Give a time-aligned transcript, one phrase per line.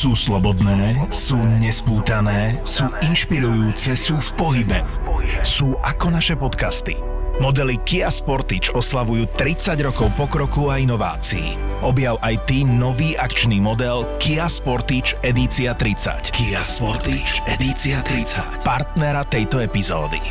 [0.00, 4.80] Sú slobodné, sú nespútané, sú inšpirujúce, sú v pohybe.
[5.44, 6.96] Sú ako naše podcasty.
[7.36, 11.52] Modely Kia Sportage oslavujú 30 rokov pokroku a inovácií.
[11.84, 16.32] Objav aj ty nový akčný model Kia Sportage Edícia 30.
[16.32, 18.64] Kia Sportage Edícia 30.
[18.64, 20.24] Partnera tejto epizódy.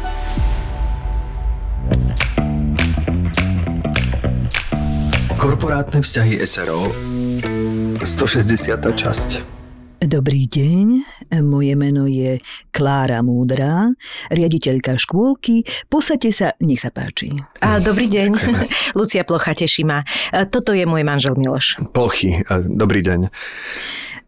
[5.37, 6.89] Korporátne vzťahy SRO
[8.01, 8.81] 160.
[8.81, 9.58] časť
[9.99, 11.03] Dobrý deň,
[11.43, 12.39] moje meno je
[12.71, 13.91] Klára Múdra,
[14.31, 15.67] riaditeľka škôlky.
[15.91, 17.35] Posaďte sa, nech sa páči.
[17.59, 18.31] A, dobrý deň,
[18.99, 20.07] Lucia Plocha, teší ma.
[20.47, 21.83] Toto je môj manžel Miloš.
[21.91, 23.27] Plochy, dobrý deň.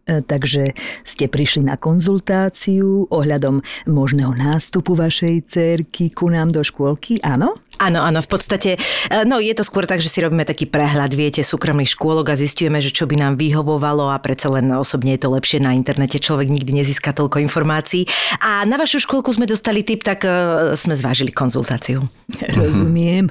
[0.02, 0.74] E, takže
[1.06, 7.54] ste prišli na konzultáciu ohľadom možného nástupu vašej cerky ku nám do škôlky, áno?
[7.78, 11.14] Áno, áno, v podstate, e, no je to skôr tak, že si robíme taký prehľad,
[11.14, 15.22] viete, súkromných škôlok a zistujeme, že čo by nám vyhovovalo a predsa len osobne je
[15.22, 18.02] to lepšie na internete, človek nikdy nezíska toľko informácií.
[18.42, 22.02] A na vašu škôlku sme dostali tip, tak e, sme zvážili konzultáciu.
[22.58, 23.30] Rozumiem.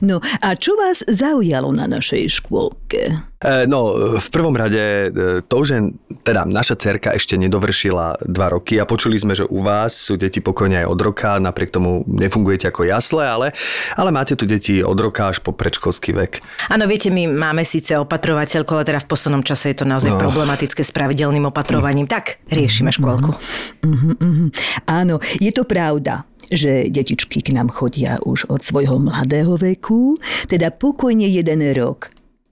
[0.00, 3.20] No a čo vás zaujalo na našej škôlke?
[3.40, 5.08] No, v prvom rade
[5.48, 5.89] to, že
[6.22, 10.42] teda naša cerka ešte nedovršila dva roky a počuli sme, že u vás sú deti
[10.42, 13.46] pokojne aj od roka, napriek tomu nefungujete ako jasle, ale,
[13.96, 16.32] ale máte tu deti od roka až po predškolský vek.
[16.68, 20.20] Áno, viete, my máme síce opatrovateľku, ale teda v poslednom čase je to naozaj no.
[20.20, 22.04] problematické s pravidelným opatrovaním.
[22.10, 23.32] Tak riešime škôlku.
[23.86, 24.48] Uh-huh, uh-huh.
[24.86, 30.18] Áno, je to pravda že detičky k nám chodia už od svojho mladého veku,
[30.50, 32.10] teda pokojne jeden rok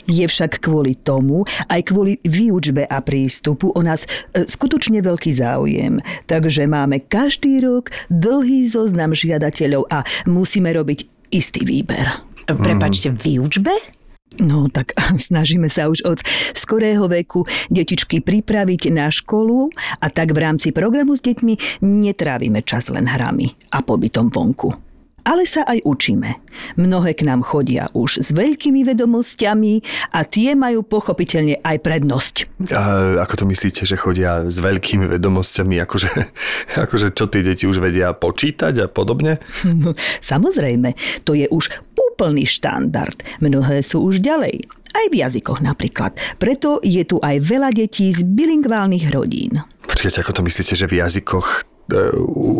[0.08, 6.00] je však kvôli tomu, aj kvôli výučbe a prístupu o nás e, skutočne veľký záujem.
[6.24, 12.24] Takže máme každý rok dlhý zoznam žiadateľov a musíme robiť istý výber.
[12.48, 13.98] Prepačte, výučbe?
[14.40, 14.96] No tak
[15.28, 16.18] snažíme sa už od
[16.56, 19.68] skorého veku detičky pripraviť na školu
[20.00, 24.87] a tak v rámci programu s deťmi netrávime čas len hrami a pobytom vonku
[25.28, 26.40] ale sa aj učíme.
[26.80, 29.84] Mnohé k nám chodia už s veľkými vedomosťami
[30.16, 32.34] a tie majú pochopiteľne aj prednosť.
[32.72, 32.82] A
[33.20, 35.76] ako to myslíte, že chodia s veľkými vedomosťami?
[35.84, 36.10] Akože,
[36.88, 39.36] akože čo tie deti už vedia počítať a podobne?
[39.78, 39.94] No,
[40.24, 43.14] samozrejme, to je už úplný štandard.
[43.38, 44.66] Mnohé sú už ďalej.
[44.90, 46.16] Aj v jazykoch napríklad.
[46.40, 49.62] Preto je tu aj veľa detí z bilingválnych rodín.
[49.86, 51.77] Počkajte, ako to myslíte, že v jazykoch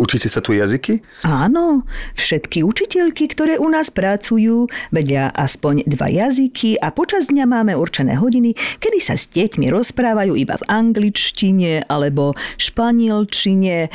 [0.03, 1.05] učíte sa tu jazyky?
[1.25, 1.85] Áno,
[2.17, 8.17] všetky učiteľky, ktoré u nás pracujú, vedia aspoň dva jazyky a počas dňa máme určené
[8.17, 13.93] hodiny, kedy sa s deťmi rozprávajú iba v angličtine alebo španielčine,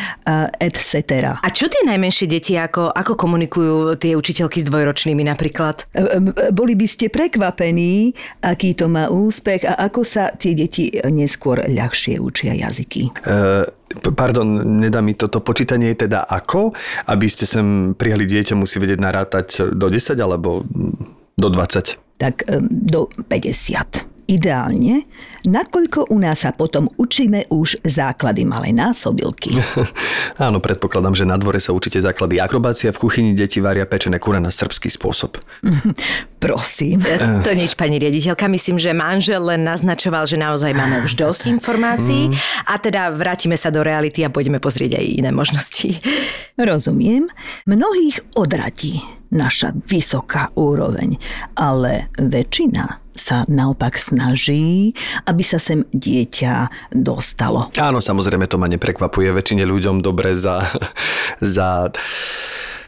[0.61, 1.01] etc.
[1.41, 5.89] A čo tie najmenšie deti, ako, ako komunikujú tie učiteľky s dvojročnými napríklad?
[5.97, 6.21] E,
[6.53, 8.13] boli by ste prekvapení,
[8.45, 13.09] aký to má úspech a ako sa tie deti neskôr ľahšie učia jazyky.
[13.25, 13.65] Uh
[14.13, 14.47] Pardon,
[14.79, 16.73] nedá mi toto počítanie je teda ako?
[17.09, 20.65] Aby ste sem prijali dieťa, musí vedieť narátať do 10 alebo
[21.37, 22.21] do 20?
[22.21, 22.35] Tak
[22.69, 25.05] do 50 ideálne,
[25.43, 29.55] nakoľko u nás sa potom učíme už základy malej násobilky.
[30.45, 34.39] Áno, predpokladám, že na dvore sa učíte základy akrobácia, v kuchyni deti varia pečené kura
[34.39, 35.39] na srbský spôsob.
[36.43, 36.99] Prosím.
[37.43, 38.51] To nič, pani riaditeľka.
[38.51, 42.67] Myslím, že manžel len naznačoval, že naozaj máme už dosť informácií mm.
[42.67, 46.03] a teda vrátime sa do reality a pôjdeme pozrieť aj iné možnosti.
[46.59, 47.31] Rozumiem.
[47.63, 48.99] Mnohých odradí
[49.33, 51.17] naša vysoká úroveň,
[51.57, 54.93] ale väčšina sa naopak snaží,
[55.25, 57.69] aby sa sem dieťa dostalo.
[57.77, 59.29] Áno, samozrejme, to ma neprekvapuje.
[59.33, 60.65] Väčšine ľuďom dobre za...
[61.41, 61.89] za...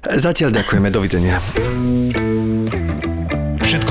[0.06, 1.42] Zatiaľ ďakujeme, dovidenia.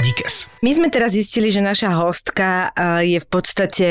[0.00, 0.48] Díkes.
[0.64, 2.72] My sme teraz zistili, že naša hostka
[3.04, 3.88] je v podstate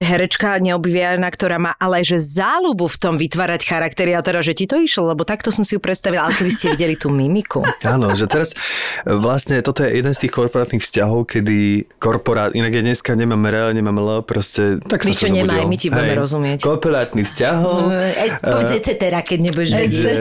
[0.00, 4.64] herečka neobvianá, ktorá má ale že záľubu v tom vytvárať charaktery a teda, že ti
[4.64, 7.60] to išlo, lebo takto som si ju predstavila, ale keby ste videli tú mimiku.
[7.84, 8.56] Áno, že teraz
[9.04, 13.44] e, vlastne toto je jeden z tých korporátnych vzťahov, kedy korporát, inak ja dneska nemám
[13.44, 16.64] RL, nemám L, proste tak my čo nemá, my ti budeme rozumieť.
[16.64, 17.92] Korporátny vzťahov.
[17.92, 20.16] Ej, povedz uh, etc., keď nebudeš vedieť.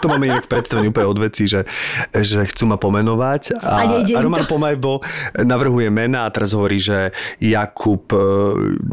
[0.00, 1.64] To máme inak predstavenie úplne od veci, že,
[2.12, 3.56] že chcú ma pomenovať.
[3.60, 4.12] A, a nejde
[4.46, 5.02] Pomajbo
[5.42, 7.10] navrhuje mena a teraz hovorí, že
[7.42, 8.18] Jakub, e,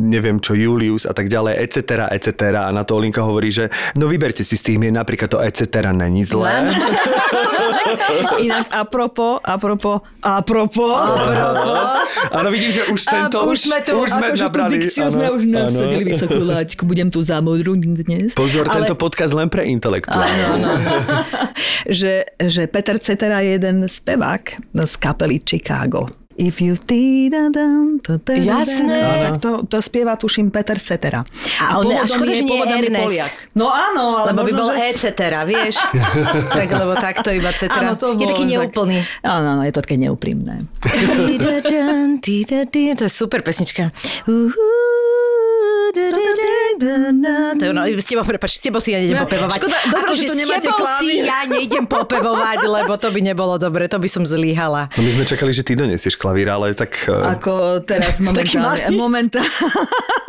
[0.01, 2.29] neviem čo, Julius a tak ďalej, etc., etc.
[2.65, 5.93] A na to Olinka hovorí, že no vyberte si z tých mien, napríklad to etc.
[5.93, 6.49] není zlé.
[8.43, 10.85] Inak apropo, apropo, apropo.
[12.33, 13.37] Áno, vidím, že už tento...
[13.43, 14.69] A už sme tu, už sme akože nabrali.
[14.69, 16.81] tú dikciu sme už nasadili vysokú laťku.
[16.87, 18.33] Budem tu zámodru dnes.
[18.33, 20.25] Pozor, Ale- tento podcast len pre intelektuálov.
[21.89, 26.07] že, že Peter Cetera je jeden spevák z kapely Chicago.
[26.33, 28.57] If you ti da dam, to da da da.
[28.65, 28.97] Jasné.
[29.21, 31.21] Tak to, to spieva, tuším, Peter Cetera.
[31.61, 33.05] A on- a škoda, že nie je Ernest.
[33.05, 33.31] Poliak.
[33.53, 34.81] No áno, ale Lebo by bol že...
[34.81, 35.77] e cetera, vieš?
[36.49, 37.93] tak lebo takto iba cetera.
[37.93, 38.97] Áno, to je bol taký len neúplný.
[39.21, 40.65] Tak, áno, áno, je to také neúprimné.
[41.37, 41.49] To
[43.05, 43.93] je super pesnička.
[45.93, 49.57] To ono, s tebou, prepač, s tebou si ja nejdem popevovať.
[49.57, 53.55] škoda, dobre, Akože že tu s tebou si ja nejdem popevovať, lebo to by nebolo
[53.57, 54.89] dobre, to by som zlíhala.
[54.91, 56.97] No my sme čakali, že ty donesieš klavír, ale tak...
[57.05, 58.89] e, Ako teraz momentálne.
[58.91, 59.53] momentálne.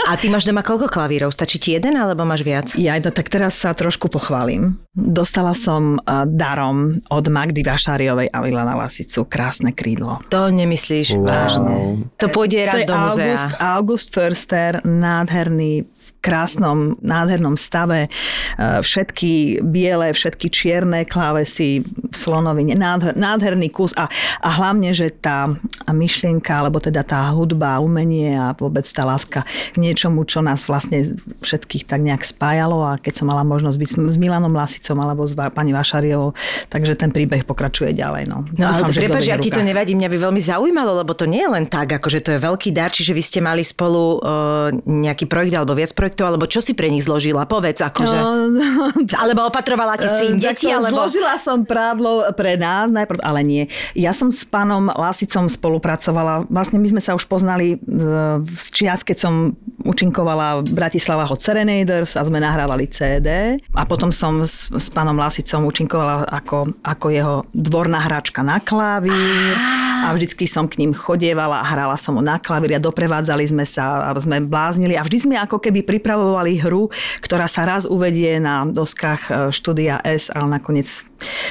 [0.05, 1.33] A ty máš doma koľko klavírov?
[1.33, 2.77] Stačí ti jeden, alebo máš viac?
[2.77, 4.77] Ja, no, tak teraz sa trošku pochválim.
[4.93, 10.21] Dostala som uh, darom od Magdy Vašáriovej a Milana Lasicu krásne krídlo.
[10.29, 11.25] To nemyslíš Wow.
[11.25, 11.75] vážne.
[12.19, 13.25] To pôjde To raz je do muzea.
[13.33, 15.85] August, August Förster, nádherný v
[16.25, 18.09] krásnom, nádhernom stave.
[18.09, 21.85] E, Všetky biele, všetky čierne klávesy,
[22.17, 24.09] slonoviny, nádher, nádherný kus a,
[24.41, 25.53] a hlavne, že tá
[25.85, 31.05] myšlienka, alebo teda tá hudba, umenie a vôbec tá láska k niečomu, čo nás vlastne
[31.45, 35.37] všetkých tak nejak spájalo a keď som mala možnosť byť s Milanom Lasicom alebo s
[35.37, 36.33] pani Vašariovou,
[36.71, 38.31] takže ten príbeh pokračuje ďalej.
[38.31, 41.27] No, No ale v prepáč, ak ti to nevadí, mňa by veľmi zaujímalo, lebo to
[41.27, 44.71] nie je len tak, akože to je veľký dar, čiže vy ste mali spolu uh,
[44.87, 47.49] nejaký projekt alebo viac projektov, alebo čo si pre nich zložila?
[47.51, 48.15] Povedz, akože.
[48.15, 48.31] No,
[49.25, 51.09] Alebo opatrovala ti si im Eh, deti, takto alebo...
[51.09, 53.65] Zložila som prádlo pre nás najprv, ale nie.
[53.97, 56.47] Ja som s pánom Lasicom spolupracovala.
[56.51, 57.79] Vlastne my sme sa už poznali
[58.55, 59.35] z čias, keď som
[59.85, 63.59] účinkovala v Bratislava Hot Serenaders a sme nahrávali CD.
[63.73, 69.55] A potom som s, s pánom Lasicom účinkovala ako, ako jeho dvorná hráčka na klavír.
[70.05, 74.13] A vždycky som k ním chodievala a hrala som na klavír a doprevádzali sme sa
[74.13, 75.01] a sme bláznili.
[75.01, 76.93] A vždy sme ako keby pripravovali hru,
[77.25, 80.85] ktorá sa raz uvedie na doskách e, štúdia S, ale nakoniec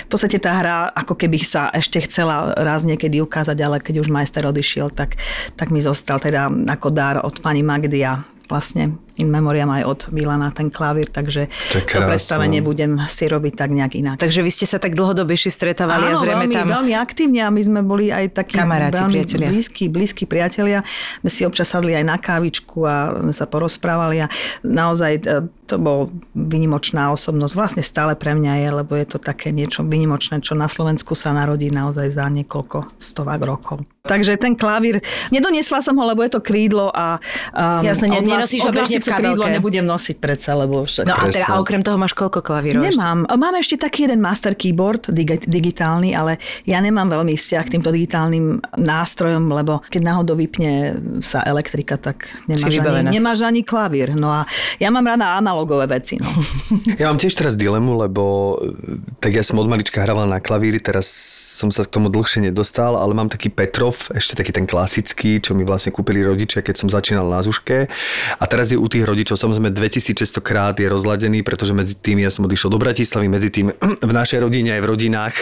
[0.06, 4.14] v podstate tá hra ako keby sa ešte chcela raz niekedy ukázať, ale keď už
[4.14, 5.18] majster odišiel, tak,
[5.58, 10.00] tak mi zostal teda ako dar od pani Magdy a vlastne in memoriam aj od
[10.10, 14.16] Milana ten klavír, takže To to, predstavenie budem si robiť tak nejak inak.
[14.18, 16.66] Takže vy ste sa tak dlhodobejšie stretávali a Áno, zrejme veľmi, tam...
[16.72, 19.50] veľmi aktívne a my sme boli aj takí Kamaráti, veľmi priatelia.
[19.50, 20.80] blízki, blízki priatelia.
[21.22, 24.28] My si občas sadli aj na kávičku a sme sa porozprávali a
[24.62, 25.22] naozaj e,
[25.64, 27.54] to bol vynimočná osobnosť.
[27.54, 31.32] Vlastne stále pre mňa je, lebo je to také niečo vynimočné, čo na Slovensku sa
[31.32, 33.86] narodí naozaj za niekoľko stovák rokov.
[34.04, 35.00] Takže ten klavír,
[35.32, 37.24] nedoniesla som ho, lebo je to krídlo a
[37.56, 41.04] um, Jasné, ne- od vás- nenosíš ho bežne Lasicu krídlo nebudem nosiť predsa, lebo však...
[41.04, 42.86] No a, teda, a okrem toho máš koľko klavírov?
[42.88, 42.96] ešte?
[42.96, 43.20] Nemám.
[43.28, 47.90] Mám ešte taký jeden master keyboard digi- digitálny, ale ja nemám veľmi vzťah k týmto
[47.92, 54.16] digitálnym nástrojom, lebo keď náhodou vypne sa elektrika, tak nemáš ani, nemáš ani klavír.
[54.16, 54.42] No a
[54.80, 56.18] ja mám rada analogové veci.
[56.22, 56.30] No.
[57.02, 60.78] Ja mám tiež teraz dilemu, lebo e, tak ja som od malička hrával na klavíri,
[60.78, 61.10] teraz
[61.58, 65.58] som sa k tomu dlhšie nedostal, ale mám taký Petrov, ešte taký ten klasický, čo
[65.58, 67.90] mi vlastne kúpili rodičia, keď som začínal na Zuške.
[68.38, 72.30] A teraz je u tých rodičov, samozrejme 2600 krát je rozladený, pretože medzi tým ja
[72.30, 73.74] som odišiel do Bratislavy, medzi tým
[74.10, 75.36] v našej rodine aj v rodinách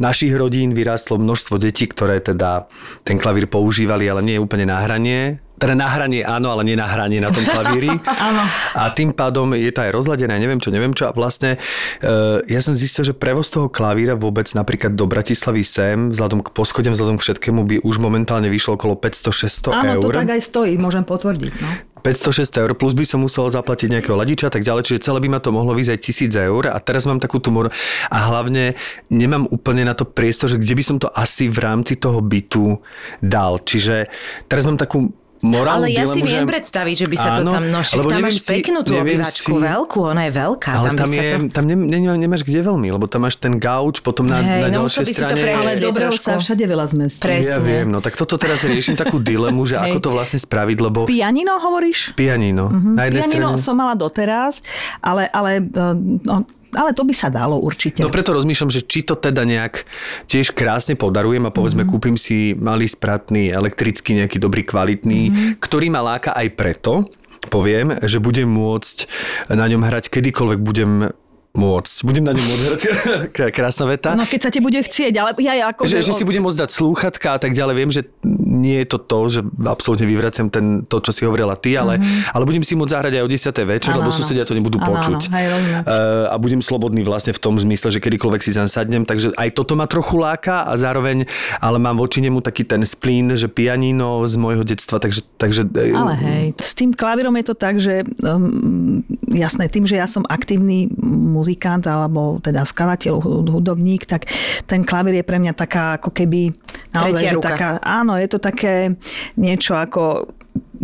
[0.00, 2.64] našich rodín vyrástlo množstvo detí, ktoré teda
[3.04, 5.45] ten klavír používali, ale nie úplne na hranie.
[5.56, 7.88] Teda na hranie áno, ale nie na hranie na tom klavíri.
[8.28, 8.44] Áno.
[8.76, 11.08] A tým pádom je to aj rozladené, neviem čo, neviem čo.
[11.08, 11.56] A vlastne
[12.04, 16.52] e, ja som zistil, že prevoz toho klavíra vôbec napríklad do Bratislavy sem, vzhľadom k
[16.52, 20.04] poschodiam, vzhľadom k všetkému by už momentálne vyšlo okolo 500-600 Áno, eur.
[20.04, 21.52] to tak aj stojí, môžem potvrdiť.
[21.56, 21.70] No.
[22.06, 25.28] 500-600 eur, plus by som musel zaplatiť nejakého ladiča a tak ďalej, čiže celé by
[25.34, 25.98] ma to mohlo vyzať
[26.30, 27.74] 1000 eur a teraz mám takú tumor
[28.06, 28.78] a hlavne
[29.10, 32.78] nemám úplne na to priestor, že kde by som to asi v rámci toho bytu
[33.18, 33.58] dal.
[33.58, 34.06] Čiže
[34.46, 35.10] teraz mám takú
[35.44, 36.50] morálnu Ale ja si dilemu, viem že...
[36.54, 37.62] predstaviť, že by sa to Áno, tam...
[37.68, 40.70] No však lebo tam máš si- peknú tú neviem obývačku, si- veľkú, ona je veľká.
[40.72, 41.46] Ale tam, tam, by je, sa to...
[41.52, 44.68] tam ne, ne, nemáš kde veľmi, lebo tam máš ten gauč, potom na, Hej, na
[44.72, 45.42] no ďalšej si to strane...
[45.42, 45.92] premyslieť.
[45.92, 46.28] Ale trošku.
[46.28, 47.20] sa všade veľa zmestí.
[47.20, 47.50] Presne.
[47.50, 51.04] Ja viem, no tak toto teraz riešim takú dilemu, že ako to vlastne spraviť, lebo
[51.04, 52.16] Pianino hovoríš?
[52.16, 52.68] pianino.
[52.70, 53.64] Na jednej Pianino strane...
[53.64, 54.60] som mala doteraz,
[55.00, 55.90] ale, ale, e,
[56.24, 58.02] no, ale to by sa dalo určite.
[58.02, 59.86] No preto rozmýšľam, že či to teda nejak
[60.26, 61.88] tiež krásne podarujem a povedzme Mhm.
[61.88, 61.92] mm-hmm.
[61.92, 65.32] kúpim si malý spratný elektrický, nejaký dobrý kvalitný, Mhm.
[65.32, 65.52] mm-hmm.
[65.60, 67.06] ktorý ma láka aj preto,
[67.46, 69.06] poviem, že budem môcť
[69.54, 71.14] na ňom hrať kedykoľvek budem
[71.56, 71.94] môcť.
[72.04, 72.80] Budem na ňom môcť hrať.
[73.56, 74.12] Krásna veta.
[74.14, 75.88] No keď sa ti bude chcieť, ale ja, ja ako...
[75.88, 77.74] že, že si budem môcť dať slúchatka a tak ďalej.
[77.74, 78.02] Viem, že
[78.46, 82.36] nie je to to, že absolútne vyvracem ten, to, čo si hovorila ty, ale, mm-hmm.
[82.36, 83.72] ale budem si môcť zahrať aj o 10.
[83.72, 84.18] večer, Áno, lebo áno.
[84.18, 85.20] susedia to nebudú Áno, počuť.
[85.32, 85.52] áno, hej.
[85.82, 89.56] Uh, a budem slobodný vlastne v tom zmysle, že kedykoľvek si zaň sadnem, takže aj
[89.56, 91.24] toto ma trochu láka a zároveň,
[91.58, 95.24] ale mám voči nemu taký ten splín, že pianino z môjho detstva, takže...
[95.40, 99.00] takže eh, Ale hej, s tým klavírom je to tak, že um,
[99.32, 101.45] jasné, tým, že ja som aktívny muzikant
[101.86, 104.26] alebo teda skladateľ, hu- hudobník, tak
[104.66, 106.50] ten klavír je pre mňa taká ako keby...
[106.96, 107.52] Že ruka.
[107.52, 108.96] Taká, áno, je to také
[109.36, 110.32] niečo ako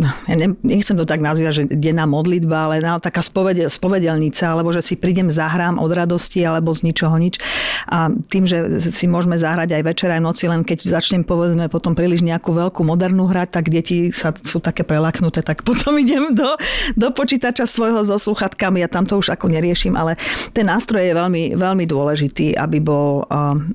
[0.01, 4.73] ja ne, nechcem to tak nazývať, že denná modlitba, ale na, taká spovedel, spovedelnica, alebo
[4.73, 7.37] že si prídem, zahrám od radosti, alebo z ničoho nič.
[7.85, 11.93] A tým, že si môžeme zahrať aj večer, aj noci, len keď začnem povedzme potom
[11.93, 16.57] príliš nejakú veľkú modernú hrať, tak deti sa, sú také prelaknuté, tak potom idem do,
[16.97, 20.17] do počítača svojho so sluchatkami a tam to už ako neriešim, ale
[20.53, 23.25] ten nástroj je veľmi, veľmi dôležitý, aby bol,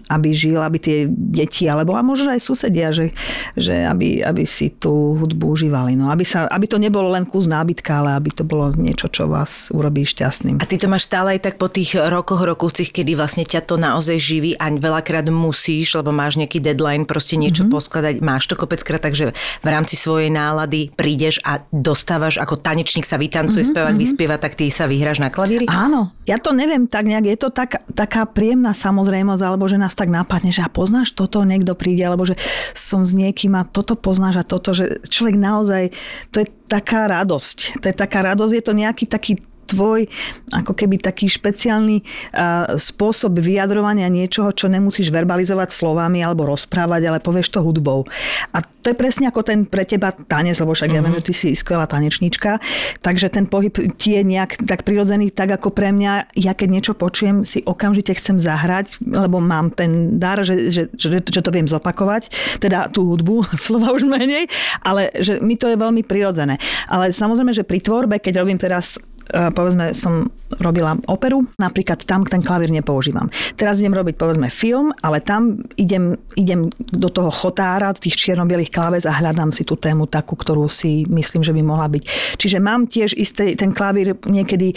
[0.08, 3.10] aby žil, aby tie deti, alebo a možno aj susedia, že,
[3.58, 5.98] že aby, aby si tú hudbu užívali.
[5.98, 9.26] No, aby, sa, aby to nebolo len kus nábytka, ale aby to bolo niečo, čo
[9.26, 10.62] vás urobí šťastným.
[10.62, 13.74] A ty to máš stále aj tak po tých rokoch, rokúcich, kedy vlastne ťa to
[13.74, 17.74] naozaj živí a veľakrát musíš, lebo máš nejaký deadline, proste niečo mm-hmm.
[17.74, 18.14] poskladať.
[18.22, 23.66] Máš to kopeckrát, takže v rámci svojej nálady prídeš a dostávaš ako tanečník sa vytancuje,
[23.66, 23.74] mm-hmm.
[23.74, 25.66] spevák, vyspieva, tak ty sa vyhráš na klavíri?
[25.66, 29.94] Áno, ja to neviem tak nejak, je to tak, taká príjemná samozrejmosť, alebo že nás
[29.94, 32.34] tak napadne, že a poznáš toto, niekto príde, alebo že
[32.74, 35.94] som s niekým a toto poznáš a toto, že človek naozaj,
[36.34, 37.78] to je taká radosť.
[37.78, 39.38] To je taká radosť, je to nejaký taký
[39.68, 40.08] tvoj
[40.56, 47.18] ako keby taký špeciálny uh, spôsob vyjadrovania niečoho, čo nemusíš verbalizovať slovami alebo rozprávať, ale
[47.20, 48.08] povieš to hudbou.
[48.56, 51.04] A to je presne ako ten pre teba tanec, lebo však mm-hmm.
[51.04, 52.56] ja viem, že ty si skvelá tanečníčka,
[53.04, 56.92] takže ten pohyb ti je nejak tak prirodzený, tak ako pre mňa, ja keď niečo
[56.96, 61.68] počujem, si okamžite chcem zahrať, lebo mám ten dar, že, že, že, že to viem
[61.68, 62.32] zopakovať,
[62.62, 64.48] teda tú hudbu, slova už menej,
[64.80, 66.56] ale že mi to je veľmi prirodzené.
[66.88, 72.24] Ale samozrejme, že pri tvorbe, keď robím teraz e, povedzme, som robila operu, napríklad tam
[72.24, 73.28] ten klavír nepoužívam.
[73.52, 79.04] Teraz idem robiť, povedzme, film, ale tam idem, idem do toho chotára, tých čierno-bielých kláves
[79.04, 82.02] a hľadám si tú tému takú, ktorú si myslím, že by mohla byť.
[82.40, 84.72] Čiže mám tiež isté, ten klavír niekedy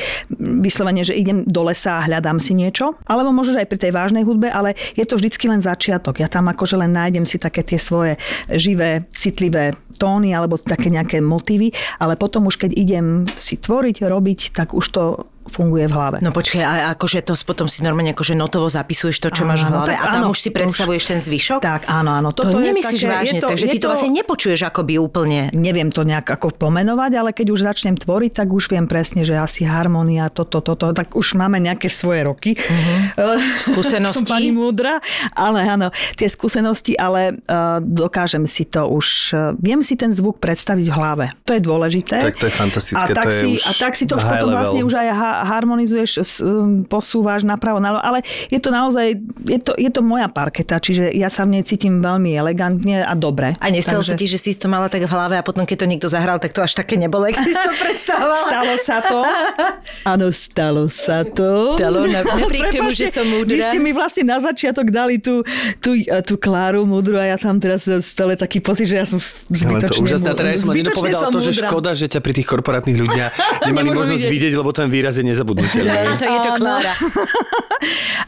[0.60, 4.27] vyslovene, že idem do lesa a hľadám si niečo, alebo možno aj pri tej vážnej
[4.27, 6.20] hudbe, ale je to vždycky len začiatok.
[6.20, 8.20] Ja tam akože len nájdem si také tie svoje
[8.51, 14.40] živé, citlivé tóny alebo také nejaké motívy, ale potom už keď idem si tvoriť, robiť,
[14.50, 15.17] tak už to
[15.50, 16.17] funguje v hlave.
[16.21, 19.62] No počkaj, a akože to potom si normálne akože notovo zapisuješ to, čo Áno, máš
[19.65, 21.60] v hlave tak a tam áno, už si to už- predstavuješ ten zvyšok?
[21.62, 22.29] Tak, áno, áno.
[22.29, 24.93] To Toto je nemyslíš také, vážne, je to, takže je ty to vlastne nepočuješ akoby
[25.01, 25.39] úplne.
[25.51, 29.33] Neviem to nejak ako pomenovať, ale keď už začnem tvoriť, tak už viem presne, že
[29.33, 32.51] asi harmonia, toto, toto, tak už máme nejaké svoje roky.
[32.53, 33.38] Uh-huh.
[33.71, 34.21] Skúsenosti?
[34.21, 35.01] Som pani múdra,
[35.33, 40.38] ale áno, tie skúsenosti, ale uh, dokážem si to už, uh, viem si ten zvuk
[40.38, 41.25] predstaviť v hlave.
[41.50, 42.21] To je dôležité.
[42.21, 44.24] Tak to je fantastické, A tak, to je si, už a tak si to už
[44.24, 44.57] potom level.
[44.62, 48.19] vlastne už aj ha- harmonizuješ, um, posúvaš napravo, nalo, ale
[48.51, 49.15] je to naozaj,
[49.47, 53.13] je to, je to moja parketa, čiže ja sa v nej cítim veľmi elegantne a
[53.15, 53.55] dobre.
[53.63, 55.88] A nestalo sa ti, že si to mala tak v hlave a potom, keď to
[55.88, 58.47] niekto zahral, tak to až také nebolo, si si to predstavovala.
[58.51, 59.19] Stalo sa to.
[60.03, 61.75] Áno, stalo sa to.
[61.75, 63.53] Stalo, na- napriek tomu, že som múdra.
[63.53, 65.46] Vy ste mi vlastne na začiatok dali tú,
[65.77, 69.77] tú, tú Kláru múdru a ja tam teraz stále taký pocit, že ja som Ale
[69.79, 70.27] to zbytočne, úžasné.
[70.27, 71.67] A teraz som zbytočne to, že múdra.
[71.67, 73.29] škoda, že ťa pri tých korporátnych ľudia
[73.67, 74.31] nemali možnosť vidieť.
[74.31, 75.89] vidieť, lebo ten výraz je nezabudnutelný.
[76.17, 76.51] To je to.
[76.51, 76.93] Klára.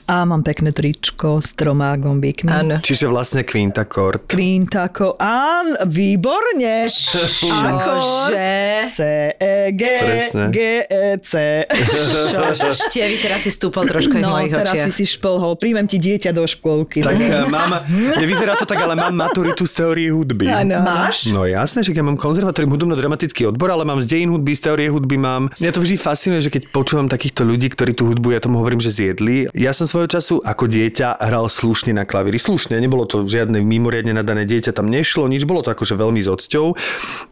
[0.05, 2.49] A mám pekné tričko s troma gombíkmi.
[2.49, 2.75] Áno.
[2.77, 4.27] Čiže vlastne Quinta Court.
[4.27, 5.15] Queen tako.
[5.15, 6.85] Áno, výborne.
[6.85, 8.51] Čože?
[8.89, 8.97] C,
[9.33, 9.83] E, G.
[10.49, 11.62] G, E, C.
[12.73, 14.87] Štievi, teraz si stúpal trošku aj v No, mojich teraz očiach.
[14.89, 15.51] si si šplhol.
[15.55, 17.03] Príjmem ti dieťa do škôlky.
[17.03, 17.83] Tak eh, mám,
[18.17, 20.47] nevyzerá to tak, ale mám maturitu z teórie hudby.
[20.47, 20.79] Áno.
[20.79, 21.29] Máš?
[21.29, 24.87] No jasné, že ja mám konzervatórium hudobno-dramatický odbor, ale mám z dejín hudby, z teórie
[24.87, 25.51] hudby mám.
[25.53, 28.79] Mňa to vždy fascinuje, že keď počúvam takýchto ľudí, ktorí tú hudbu, ja tomu hovorím,
[28.79, 29.51] že zjedli.
[29.51, 32.39] Ja som svojho času ako dieťa hral slušne na klavíri.
[32.39, 36.29] Slušne, nebolo to žiadne mimoriadne nadané dieťa, tam nešlo nič, bolo to akože veľmi s
[36.29, 36.65] odsťou,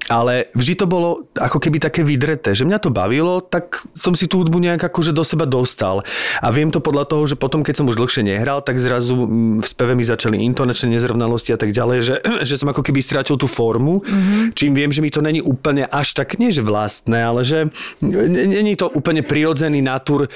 [0.10, 4.21] ale vždy to bolo ako keby také vydreté, že mňa to bavilo, tak som si
[4.28, 6.02] tú hudbu nejak akože do seba dostal.
[6.42, 9.62] A viem to podľa toho, že potom, keď som už dlhšie nehral, tak zrazu mm,
[9.62, 12.16] v speve mi začali intonačné nezrovnalosti a tak ďalej, že,
[12.50, 14.58] že som ako keby strátil tú formu, mm-hmm.
[14.58, 17.70] čím viem, že mi to není úplne až tak, nie že vlastné, ale že
[18.02, 20.28] není to úplne prirodzený natúr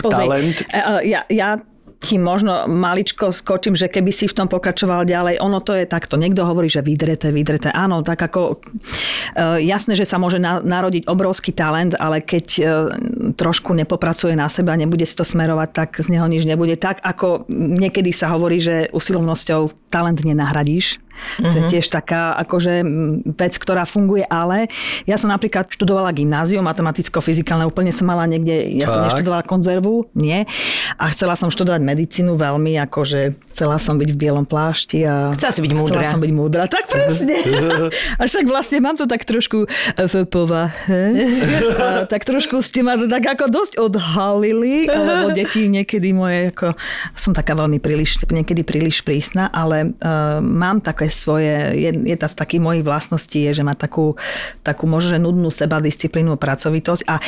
[0.00, 0.56] Pozri, talent.
[0.72, 1.58] e, e, Ja, ja
[2.00, 6.16] ti možno maličko skočím, že keby si v tom pokračoval ďalej, ono to je takto.
[6.16, 7.68] Niekto hovorí, že vydrete, vydrete.
[7.68, 8.56] Áno, tak ako
[9.36, 12.62] e, jasné, že sa môže na, narodiť obrovský talent, ale keď e,
[13.36, 16.80] trošku nepopracuje na seba, nebude si to smerovať, tak z neho nič nebude.
[16.80, 21.04] Tak ako niekedy sa hovorí, že usilovnosťou talent nenahradíš.
[21.40, 22.84] To je tiež taká akože
[23.36, 24.70] vec, ktorá funguje, ale
[25.04, 29.14] ja som napríklad študovala gymnázium, matematicko-fyzikálne, úplne som mala niekde, ja som Tak.
[29.14, 30.44] neštudovala konzervu, nie.
[30.96, 35.34] A chcela som študovať medicínu veľmi, akože chcela som byť v bielom plášti a...
[35.36, 36.00] Chcela si byť múdra.
[36.00, 37.36] Chcela som byť múdra, tak presne.
[38.20, 41.02] A však vlastne mám to tak trošku v povahe.
[41.76, 46.72] A tak trošku ste ma tak ako dosť odhalili, lebo deti niekedy moje, ako,
[47.18, 52.26] som taká veľmi príliš, niekedy príliš prísna, ale uh, mám také svoje, je, je tá
[52.26, 54.16] z takých mojich vlastností, je, že má takú,
[54.64, 57.02] takú možno nudnú sebadisciplínu, pracovitosť.
[57.06, 57.20] A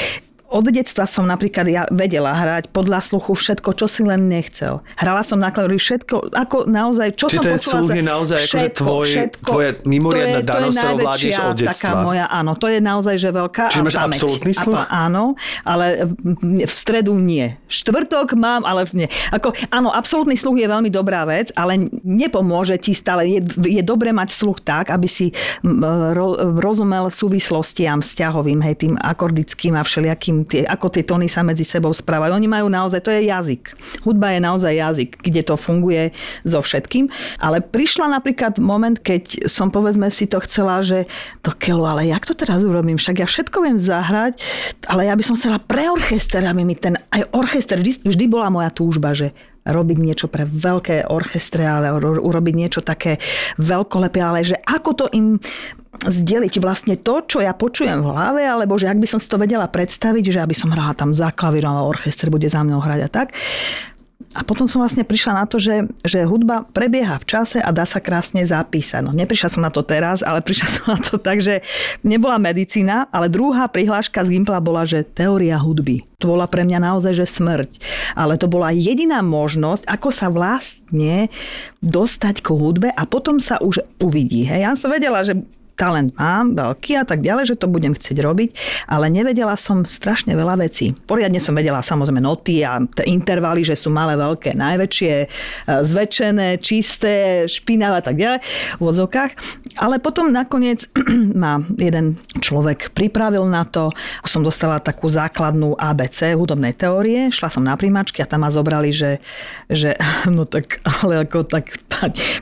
[0.53, 4.85] od detstva som napríklad ja vedela hrať podľa sluchu všetko, čo si len nechcel.
[4.95, 7.73] Hrala som na klavíri všetko, ako naozaj, čo Čiže som ten počula.
[7.73, 11.73] sluch je naozaj akože tvoj- tvoja mimoriadna To je- danosť, ktorou najväčšia od detstva.
[11.73, 14.05] Taká moja, áno, to je naozaj, že veľká Čiže máš pamäť.
[14.13, 14.77] absolútny A sluch?
[14.79, 15.25] pa- Áno,
[15.65, 15.87] ale
[16.61, 17.57] v stredu nie.
[17.67, 19.09] Štvrtok mám, ale nie.
[19.31, 23.25] Ako, áno, absolútny sluch je veľmi dobrá vec, ale nepomôže ti stále.
[23.25, 25.33] Je, je dobré mať sluch tak, aby si
[26.13, 26.29] ro,
[26.59, 31.91] rozumel súvislostiam vzťahovým, hej, tým akordickým a všelijakým, tie, ako tie tóny sa medzi sebou
[31.95, 32.35] správajú.
[32.35, 33.75] Oni majú naozaj, to je jazyk.
[34.07, 37.09] Hudba je naozaj jazyk, kde to funguje so všetkým.
[37.39, 41.07] Ale prišla napríklad moment, keď som povedzme si to chcela, že
[41.41, 42.99] to keľu, ale jak to teraz urobím?
[42.99, 44.41] Však ja všetko viem zahrať,
[44.89, 48.49] ale ja by som chcela pre orchester, aby mi ten, aj orchester, vždy, vždy bola
[48.51, 49.31] moja túžba, že
[49.63, 53.23] robiť niečo pre veľké orchestre, ale ro- urobiť niečo také
[53.63, 55.39] veľkolepé, ale že ako to im
[56.03, 59.39] zdeliť vlastne to, čo ja počujem v hlave, alebo že ak by som si to
[59.39, 63.01] vedela predstaviť, že aby som hrala tam za klavírom a orchester bude za mnou hrať
[63.07, 63.29] a tak.
[64.33, 67.85] A potom som vlastne prišla na to, že, že hudba prebieha v čase a dá
[67.85, 69.05] sa krásne zapísať.
[69.05, 71.61] No, neprišla som na to teraz, ale prišla som na to tak, že
[72.01, 76.01] nebola medicína, ale druhá prihláška z Gimpla bola, že teória hudby.
[76.25, 77.71] To bola pre mňa naozaj, že smrť.
[78.17, 81.29] Ale to bola jediná možnosť, ako sa vlastne
[81.85, 84.49] dostať k hudbe a potom sa už uvidí.
[84.49, 84.61] Hej.
[84.65, 85.37] Ja som vedela, že
[85.75, 88.51] talent mám veľký a tak ďalej, že to budem chcieť robiť,
[88.89, 90.93] ale nevedela som strašne veľa vecí.
[90.95, 95.27] Poriadne som vedela samozrejme noty a t- intervaly, že sú malé, veľké, najväčšie, e,
[95.67, 98.41] zväčšené, čisté, špinavé a tak ďalej
[98.79, 99.31] v vozovkách.
[99.79, 100.89] Ale potom nakoniec
[101.43, 103.93] ma jeden človek pripravil na to.
[104.27, 107.33] Som dostala takú základnú ABC hudobnej teórie.
[107.33, 109.23] Šla som na príjmačky a tam ma zobrali, že,
[109.71, 109.95] že
[110.37, 111.73] no tak, ale ako tak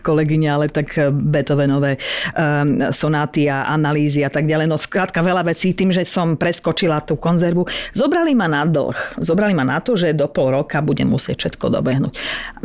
[0.00, 2.00] kolegyňa, ale tak Beethovenové
[2.34, 4.66] um, sonáty a analýzy a tak ďalej.
[4.70, 7.66] No skrátka veľa vecí tým, že som preskočila tú konzervu.
[7.92, 9.20] Zobrali ma na dlh.
[9.20, 12.14] Zobrali ma na to, že do pol roka budem musieť všetko dobehnúť.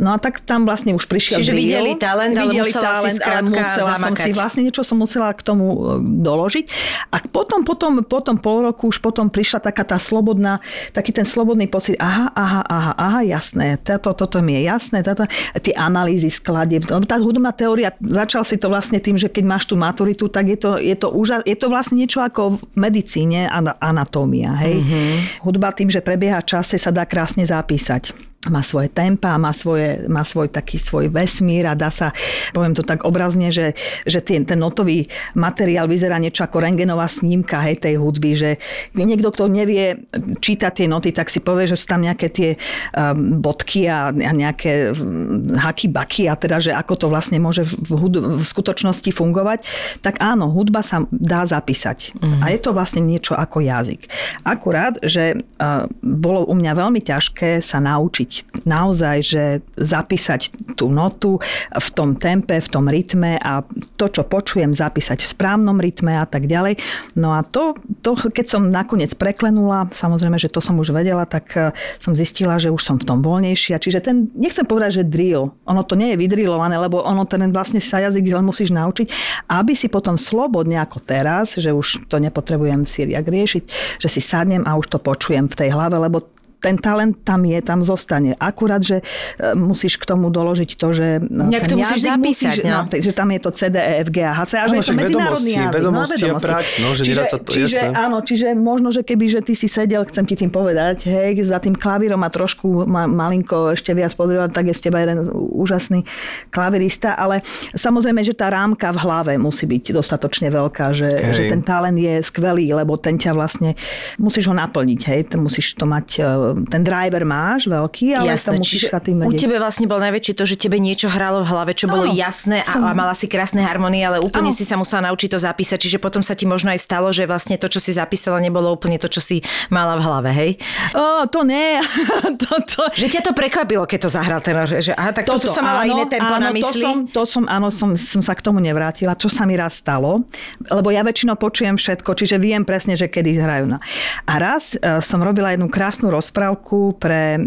[0.00, 3.60] No a tak tam vlastne už prišiel Čiže videli talent, ale musela si ale skrátka
[3.60, 4.24] musela som zamakať.
[4.24, 5.78] si vlastne niečo som musela k tomu e,
[6.22, 6.64] doložiť.
[7.12, 10.60] A potom, potom, potom pol roku už potom prišla taká tá slobodná,
[10.92, 15.26] taký ten slobodný pocit, aha, aha, aha, aha, jasné, toto, toto mi je jasné, toto,
[15.58, 16.86] tie analýzy skladieb.
[16.86, 20.50] Lebo Tá hudobná teória, začal si to vlastne tým, že keď máš tú maturitu, tak
[20.52, 24.52] je to, je to, úža, je to vlastne niečo ako v medicíne, ana- anatómia.
[24.58, 24.82] Hej?
[24.82, 25.14] Mm-hmm.
[25.46, 30.22] Hudba tým, že prebieha čase, sa dá krásne zapísať má svoje tempa, má, svoje, má
[30.22, 32.12] svoj taký svoj vesmír a dá sa,
[32.52, 33.74] poviem to tak obrazne, že,
[34.06, 38.50] že ten, ten notový materiál vyzerá niečo ako rengenová snímka hej, tej hudby, že
[38.96, 40.06] niekto, kto nevie
[40.40, 42.50] čítať tie noty, tak si povie, že sú tam nejaké tie
[42.92, 47.64] um, bodky a, a nejaké mm, haky, baky a teda, že ako to vlastne môže
[47.64, 49.64] v, hud- v skutočnosti fungovať,
[50.04, 52.16] tak áno, hudba sa dá zapísať.
[52.18, 52.40] Mm.
[52.42, 54.08] A je to vlastne niečo ako jazyk.
[54.44, 58.35] Akurát, že uh, bolo u mňa veľmi ťažké sa naučiť
[58.66, 59.44] naozaj, že
[59.78, 61.38] zapísať tú notu
[61.72, 63.62] v tom tempe, v tom rytme a
[63.96, 66.80] to, čo počujem, zapísať v správnom rytme a tak ďalej.
[67.16, 71.46] No a to, to keď som nakoniec preklenula, samozrejme, že to som už vedela, tak
[71.56, 71.70] eh,
[72.02, 73.80] som zistila, že už som v tom voľnejšia.
[73.80, 77.78] Čiže ten, nechcem povedať, že drill, ono to nie je vydrilované, lebo ono ten vlastne
[77.78, 79.08] sa jazyk len musíš naučiť,
[79.48, 83.64] aby si potom slobodne ako teraz, že už to nepotrebujem si riešiť,
[84.00, 87.58] že si sadnem a už to počujem v tej hlave, lebo ten talent tam je,
[87.60, 88.34] tam zostane.
[88.36, 92.12] Akurát, že e, musíš k tomu doložiť to, že no, Nejak ten to musíš jazyk
[92.16, 92.80] zapísať, musíš, no.
[92.90, 94.80] že tam je to C, D, E, F, G a H, C a že Áno,
[94.80, 95.76] je to medzinárodný vedomosti, jazyk.
[95.76, 97.94] vedomosti a prax, no, že čiže, sa to- čiže, jasné.
[97.94, 101.60] áno, čiže možno, že keby, že ty si sedel, chcem ti tým povedať, hej, za
[101.60, 106.02] tým klavírom a trošku ma, malinko ešte viac podrývať, tak je z teba jeden úžasný
[106.50, 107.42] klavirista, ale
[107.74, 111.34] samozrejme, že tá rámka v hlave musí byť dostatočne veľká, že, Hej.
[111.34, 113.74] že ten talent je skvelý, lebo ten ťa vlastne,
[114.16, 116.22] musíš ho naplniť, hej, ten musíš to mať e,
[116.54, 119.40] ten driver máš veľký, ale Jasné, to musíš sa tým u vedieť.
[119.42, 122.62] tebe vlastne bol najväčšie to, že tebe niečo hralo v hlave, čo bolo Áno, jasné
[122.62, 124.58] a, som- a mala si krásne harmonie, ale úplne Áno.
[124.58, 127.56] si sa musela naučiť to zapísať, čiže potom sa ti možno aj stalo, že vlastne
[127.56, 129.40] to, čo si zapísala, nebolo úplne to, čo si
[129.72, 130.50] mala v hlave, hej?
[130.92, 131.80] Ó, to nie.
[132.42, 135.64] to, to, Že ťa to prekvapilo, keď to zahral ten, že aha, tak toto, som
[135.64, 136.82] mala iné tempo na mysli.
[136.82, 139.80] To som, to som, áno, som, som sa k tomu nevrátila, čo sa mi raz
[139.80, 140.26] stalo,
[140.68, 143.78] lebo ja väčšinou počujem všetko, čiže viem presne, že kedy hrajú na.
[144.26, 147.40] A raz e, som robila jednu krásnu rozprávku pre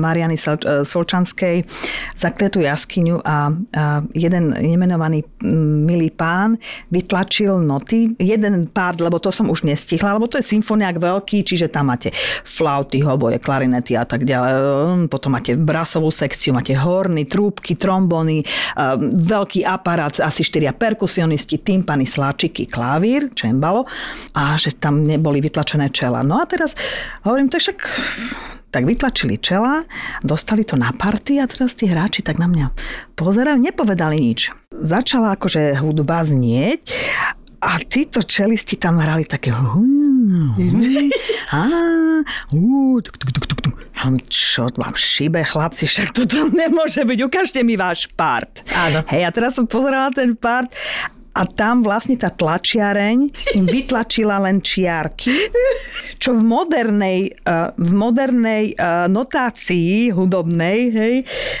[0.00, 1.60] Mariany e, Solčanskej
[2.16, 3.52] Zakletú jaskyňu a,
[4.16, 5.28] jeden nemenovaný
[5.84, 6.56] milý pán
[6.88, 11.68] vytlačil noty, jeden pár, lebo to som už nestihla, lebo to je symfoniák veľký, čiže
[11.68, 12.16] tam máte
[12.48, 14.52] flauty, hoboje, klarinety a tak ďalej.
[14.56, 21.60] Ehm, Potom máte brasovú sekciu, máte horny, trúbky, trombony, ehm, veľký aparát, asi štyria perkusionisti,
[21.60, 23.84] tympany, sláčiky, klavír, čembalo
[24.32, 26.24] a že tam neboli vytlačené čela.
[26.24, 26.72] No a teraz
[27.28, 27.78] hovorím, to však
[28.70, 29.82] tak vytlačili čela,
[30.22, 32.70] dostali to na party a teraz tí hráči tak na mňa
[33.18, 34.54] pozerajú, nepovedali nič.
[34.70, 36.86] Začala akože hudba znieť
[37.60, 39.52] a títo čelisti tam hrali také
[43.60, 43.76] tuk.
[44.00, 48.64] Hm, Čo vám šibe, chlapci, však to tam nemôže byť, ukážte mi váš part.
[48.72, 49.04] Áno.
[49.12, 50.72] Hej, a teraz som pozerala ten part
[51.30, 53.18] a tam vlastne tá tlačiareň
[53.54, 55.30] im vytlačila len čiarky,
[56.22, 61.14] čo v modernej, eh, v modernej eh, notácii hudobnej, hej,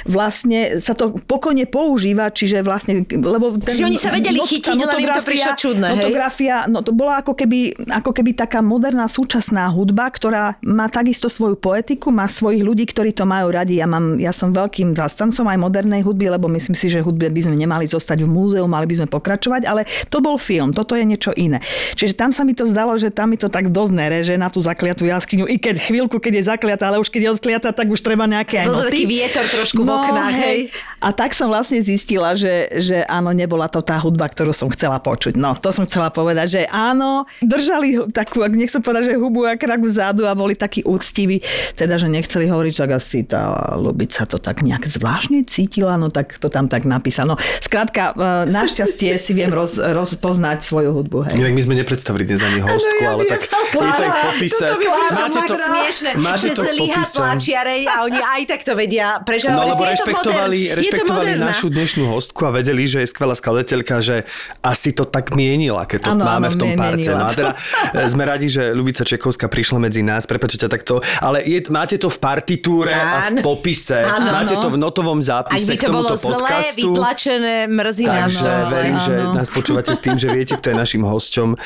[0.06, 3.56] vlastne sa to pokojne používa, čiže vlastne, lebo...
[3.62, 5.96] Ten, Čiže oni sa vedeli not- chytiť, len im to prišlo čudné, hej?
[6.02, 11.30] Notografia, no to bola ako keby, ako keby taká moderná súčasná hudba, ktorá má takisto
[11.30, 13.78] svoju poetiku, má svojich ľudí, ktorí to majú radi.
[13.80, 17.40] Ja, mám, ja som veľkým zastancom aj modernej hudby, lebo myslím si, že hudbe by
[17.46, 21.04] sme nemali zostať v múzeu, mali by sme pokračovať, ale to bol film, toto je
[21.04, 21.60] niečo iné.
[21.96, 24.62] Čiže tam sa mi to zdalo, že tam mi to tak dosť nereže na tú
[24.62, 28.00] zakliatú jaskyňu, i keď chvíľku, keď je zakliatá, ale už keď je odkliatá, tak už
[28.00, 28.86] treba nejaké aj Bol noty.
[28.86, 30.58] No, taký vietor trošku v oknách, hej.
[31.00, 35.00] A tak som vlastne zistila, že, že áno, nebola to tá hudba, ktorú som chcela
[35.00, 35.36] počuť.
[35.36, 39.56] No, to som chcela povedať, že áno, držali takú, ak nechcem povedať, že hubu a
[39.56, 41.40] krak vzadu a boli takí úctiví,
[41.74, 46.36] teda, že nechceli hovoriť, že asi tá Lubica to tak nejak zvláštne cítila, no tak
[46.38, 47.34] to tam tak napísala.
[47.34, 51.18] No, skrátka, e, našťastie si viem roz, rozpoznať svoju hudbu.
[51.28, 51.34] Hej.
[51.36, 53.32] Inak my sme nepredstavili dnes ani hostku, ja ale viem.
[53.34, 54.66] tak je to aj v popise.
[54.66, 58.42] Toto by Máte tak to, smiešne, máte že to v zlyha tlačiarej a oni aj
[58.46, 59.08] tak to vedia.
[59.20, 63.34] Prečo No lebo to rešpektovali, to rešpektovali našu dnešnú hostku a vedeli, že je skvelá
[63.34, 64.16] skladateľka, že
[64.62, 67.10] asi to tak mienila, keď to Áno, máme áno, v tom parte.
[67.10, 67.36] No a to.
[67.36, 67.50] teda
[67.98, 71.98] e, sme radi, že Lubica Čekovská prišla medzi nás, prepáčte ťa takto, ale je, máte
[71.98, 74.00] to v partitúre a v popise.
[74.06, 74.62] Áno, máte no.
[74.62, 76.88] to v notovom Ak zápise by k to bolo tomuto zlé, podcastu.
[76.94, 78.70] vytlačené, mrzí nás Takže to.
[78.70, 79.14] verím, že.
[79.40, 81.56] Nás počúvate s tým, že viete, kto je našim hosťom.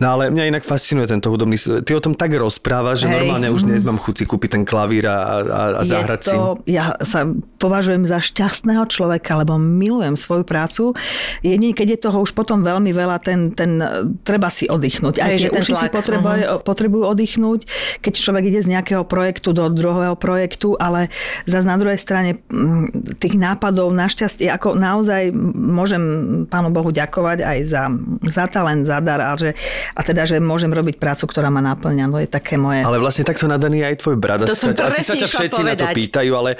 [0.00, 1.84] No ale mňa inak fascinuje tento hudobný svet.
[1.84, 3.14] Ty o tom tak rozprávaš, že Hej.
[3.22, 6.34] normálne už dnes mám chuť si kúpiť ten klavír a, a, a zahrať je si.
[6.34, 7.28] to, ja sa
[7.60, 10.96] považujem za šťastného človeka, lebo milujem svoju prácu.
[11.44, 13.82] Jedine, keď je toho už potom veľmi veľa, ten, ten
[14.24, 15.18] treba si oddychnúť.
[15.20, 17.60] Aj tie uši si tlak, potrebuje, potrebujú oddychnúť,
[18.00, 21.12] keď človek ide z nejakého projektu do druhého projektu, ale
[21.44, 26.02] zase na druhej strane mm, tých nápadov našťastie, ako naozaj môžem
[26.46, 27.88] Pánu Bohu ďakovať aj za,
[28.24, 29.54] za talent, za dar a, že,
[29.92, 32.04] a teda, že môžem robiť prácu, ktorá ma naplňa.
[32.06, 32.82] No je také moje...
[32.82, 34.42] Ale vlastne takto nadaný je aj tvoj brat.
[34.42, 35.94] To Asi som sa- Asi sa ťa všetci na to povedať.
[35.96, 36.50] pýtajú, ale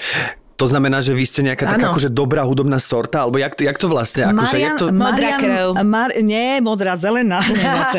[0.57, 1.92] to znamená, že vy ste nejaká taká Áno.
[1.92, 3.29] akože dobrá hudobná sorta?
[3.29, 4.33] Alebo jak to, jak to vlastne?
[4.33, 4.88] Akože, jak to...
[4.88, 5.77] Modrá krv.
[5.85, 7.45] Mar, nie, modrá, zelená.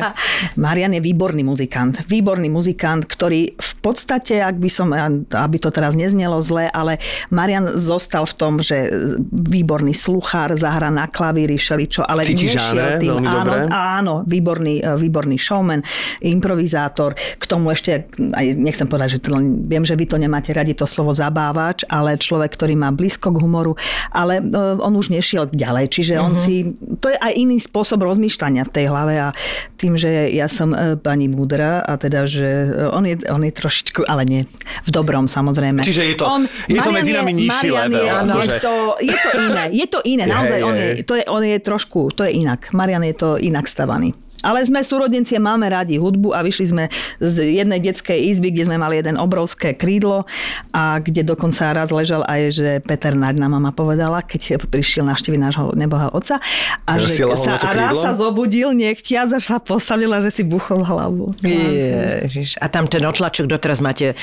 [0.58, 2.02] Marian je výborný muzikant.
[2.10, 4.89] Výborný muzikant, ktorý v podstate, ak by som,
[5.30, 6.98] aby to teraz neznelo zle, ale
[7.30, 8.89] Marian zostal v tom, že
[9.32, 13.10] výborný sluchár, zahra na klavíri, šeličo, ale Cíti nešiel žáner tým.
[13.13, 13.62] veľmi áno, dobre?
[13.70, 15.82] áno, výborný, výborný showman,
[16.26, 17.13] improvizátor.
[17.38, 20.89] K tomu ešte, aj nechcem povedať, že to, viem, že vy to nemáte radi to
[20.89, 23.75] slovo zabávač, ale človek, ktorý má blízko k humoru,
[24.10, 24.43] ale e,
[24.77, 26.39] on už nešiel ďalej, čiže on Mhm.
[26.39, 26.53] si,
[26.97, 29.27] to je aj iný spôsob rozmýšľania v tej hlave a
[29.75, 33.51] tým, že ja som e, pani múdra a teda, že e, on je, on je
[33.51, 34.41] trošičku, ale nie,
[34.81, 35.81] v dobrom samozrejme.
[35.81, 36.27] Čiže je to-
[36.67, 38.47] je to medzi nami nižší Marian level, Je, akože.
[38.47, 40.88] je, to, je to iné, je to iné, Je, naozaj, on je.
[40.93, 42.71] je, to je, on je trošku, to je inak.
[42.71, 44.13] Marian je to inak stavaný.
[44.45, 46.84] Ale sme súrodenci a máme radi hudbu a vyšli sme
[47.17, 50.30] z jednej detskej izby, kde sme mali jeden obrovské krídlo
[50.76, 55.39] a kde dokonca raz ležal aj, že Peter Naď nám mama povedala, keď prišiel navštíviť
[55.41, 56.38] nášho neboha otca
[56.86, 61.34] a že lahol sa, a raz sa zobudil nechtia, zašla postavila, že si buchol hlavu.
[61.41, 62.62] Ježiš.
[62.62, 64.13] A tam ten otlačok doteraz máte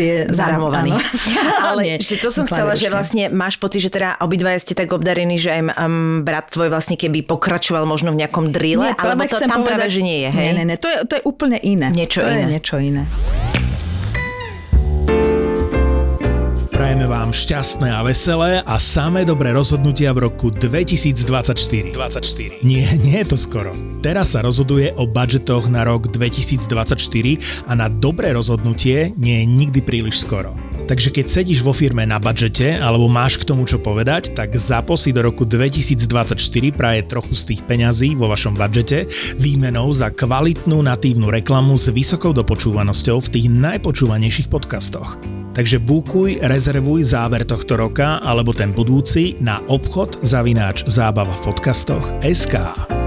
[0.00, 0.96] je zaramovaný.
[1.70, 4.90] Ale Nie, že to som chcela, že vlastne máš pocit, že teda obidvaja ste tak
[4.90, 9.30] obdarení, že aj um, brat tvoj vlastne keby pokračoval možno v nejakom drille, alebo práve
[9.30, 10.46] to chcem tam práve, že nie je, hej?
[10.50, 11.92] Nie, nie, nie, to je, to je úplne iné.
[11.92, 12.40] Niečo to iné.
[12.40, 13.04] je niečo iné.
[16.72, 21.92] Prajeme vám šťastné a veselé a samé dobré rozhodnutia v roku 2024.
[21.92, 22.64] 24.
[22.64, 23.76] Nie, nie je to skoro.
[24.00, 29.80] Teraz sa rozhoduje o budžetoch na rok 2024 a na dobré rozhodnutie nie je nikdy
[29.84, 30.56] príliš skoro.
[30.90, 34.98] Takže keď sedíš vo firme na budžete alebo máš k tomu čo povedať, tak zapo
[34.98, 36.34] si do roku 2024
[36.74, 39.06] praje trochu z tých peňazí vo vašom budžete
[39.38, 45.14] výmenou za kvalitnú natívnu reklamu s vysokou dopočúvanosťou v tých najpočúvanejších podcastoch.
[45.54, 52.02] Takže bukuj, rezervuj záver tohto roka alebo ten budúci na obchod zavináč zábava v podcastoch
[52.26, 52.98] SK.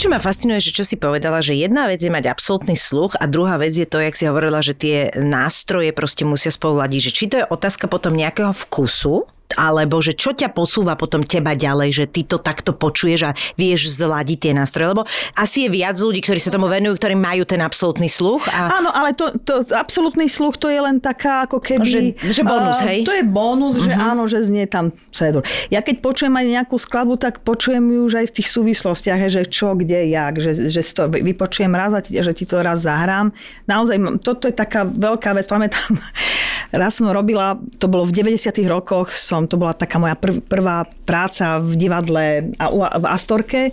[0.00, 3.28] Čo ma fascinuje, že čo si povedala, že jedna vec je mať absolútny sluch a
[3.28, 7.00] druhá vec je to, jak si hovorila, že tie nástroje proste musia spolu ladiť.
[7.04, 11.54] Že či to je otázka potom nejakého vkusu, alebo že čo ťa posúva potom teba
[11.54, 15.02] ďalej, že ty to takto počuješ a vieš zladiť tie nástroje, lebo
[15.38, 18.46] asi je viac ľudí, ktorí sa tomu venujú, ktorí majú ten absolútny sluch.
[18.50, 18.80] A...
[18.80, 21.86] Áno, ale to, to absolútny sluch to je len taká ako keby...
[21.86, 22.98] Že, že bonus, uh, hej?
[23.06, 23.86] To je bonus, uh-huh.
[23.86, 25.42] že áno, že znie tam cedur.
[25.68, 29.42] Ja keď počujem aj nejakú skladbu, tak počujem ju už aj v tých súvislostiach, že
[29.46, 33.32] čo, kde, jak, že, že si to vypočujem raz a že ti to raz zahrám.
[33.68, 35.46] Naozaj, toto je taká veľká vec.
[35.46, 35.96] Pamätám,
[36.80, 40.44] raz som robila, to bolo v 90 rokoch, som som, to bola taká moja prv,
[40.44, 42.68] prvá práca v divadle a
[43.00, 43.72] v Astorke.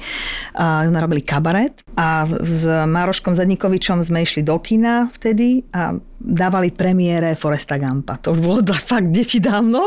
[0.55, 6.73] A sme robili kabaret a s Mároškom Zadnikovičom sme išli do kina vtedy a dávali
[6.73, 8.17] premiére Foresta Gampa.
[8.25, 9.79] To už bolo fakt deti dávno.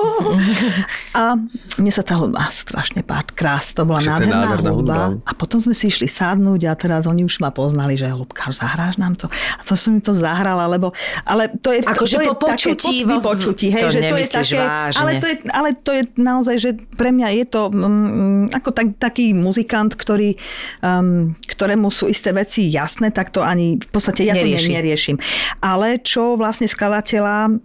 [1.18, 1.34] A
[1.82, 3.34] mne sa tá hudba strašne páči.
[3.34, 4.94] Krás, to bola nádherná, nádherná hudba.
[5.10, 5.26] hudba.
[5.26, 8.96] A potom sme si išli sadnúť a teraz oni už ma poznali, že Lubka, zahráš
[9.02, 9.26] nám to.
[9.30, 10.94] A to som im to zahrala, lebo...
[11.26, 13.02] Ale to je, Akože po počutí.
[13.02, 15.00] Po, počutí, hej, to že to je také, vážne.
[15.02, 18.94] ale to je, ale to je naozaj, že pre mňa je to um, ako tak,
[19.02, 20.38] taký muzikant, ktorý,
[20.80, 24.68] um, ktorému sú isté veci jasné, tak to ani v podstate ja Nerieši.
[24.68, 25.16] to neriešim.
[25.64, 27.58] Ale čo vlastne skladateľa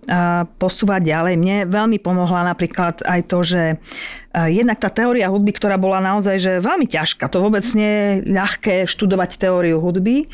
[0.61, 1.35] posúvať ďalej.
[1.35, 3.61] Mne veľmi pomohla napríklad aj to, že
[4.51, 7.31] jednak tá teória hudby, ktorá bola naozaj že veľmi ťažká.
[7.31, 10.27] To vôbec nie je ľahké študovať teóriu hudby,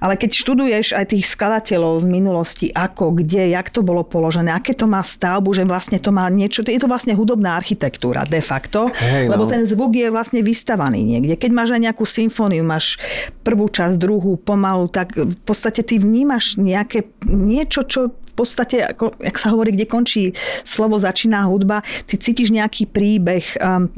[0.00, 4.72] ale keď študuješ aj tých skladateľov z minulosti, ako, kde, jak to bolo položené, aké
[4.72, 8.88] to má stavbu, že vlastne to má niečo, je to vlastne hudobná architektúra de facto,
[8.96, 9.36] hey, no.
[9.36, 11.36] lebo ten zvuk je vlastne vystavaný niekde.
[11.36, 12.96] Keď máš aj nejakú symfóniu, máš
[13.44, 18.00] prvú časť, druhú, pomalu, tak v podstate ty vnímaš nejaké niečo, čo
[18.36, 23.44] podstate, ako, jak sa hovorí, kde končí slovo, začína hudba, ty cítiš nejaký príbeh.
[23.56, 23.88] Um,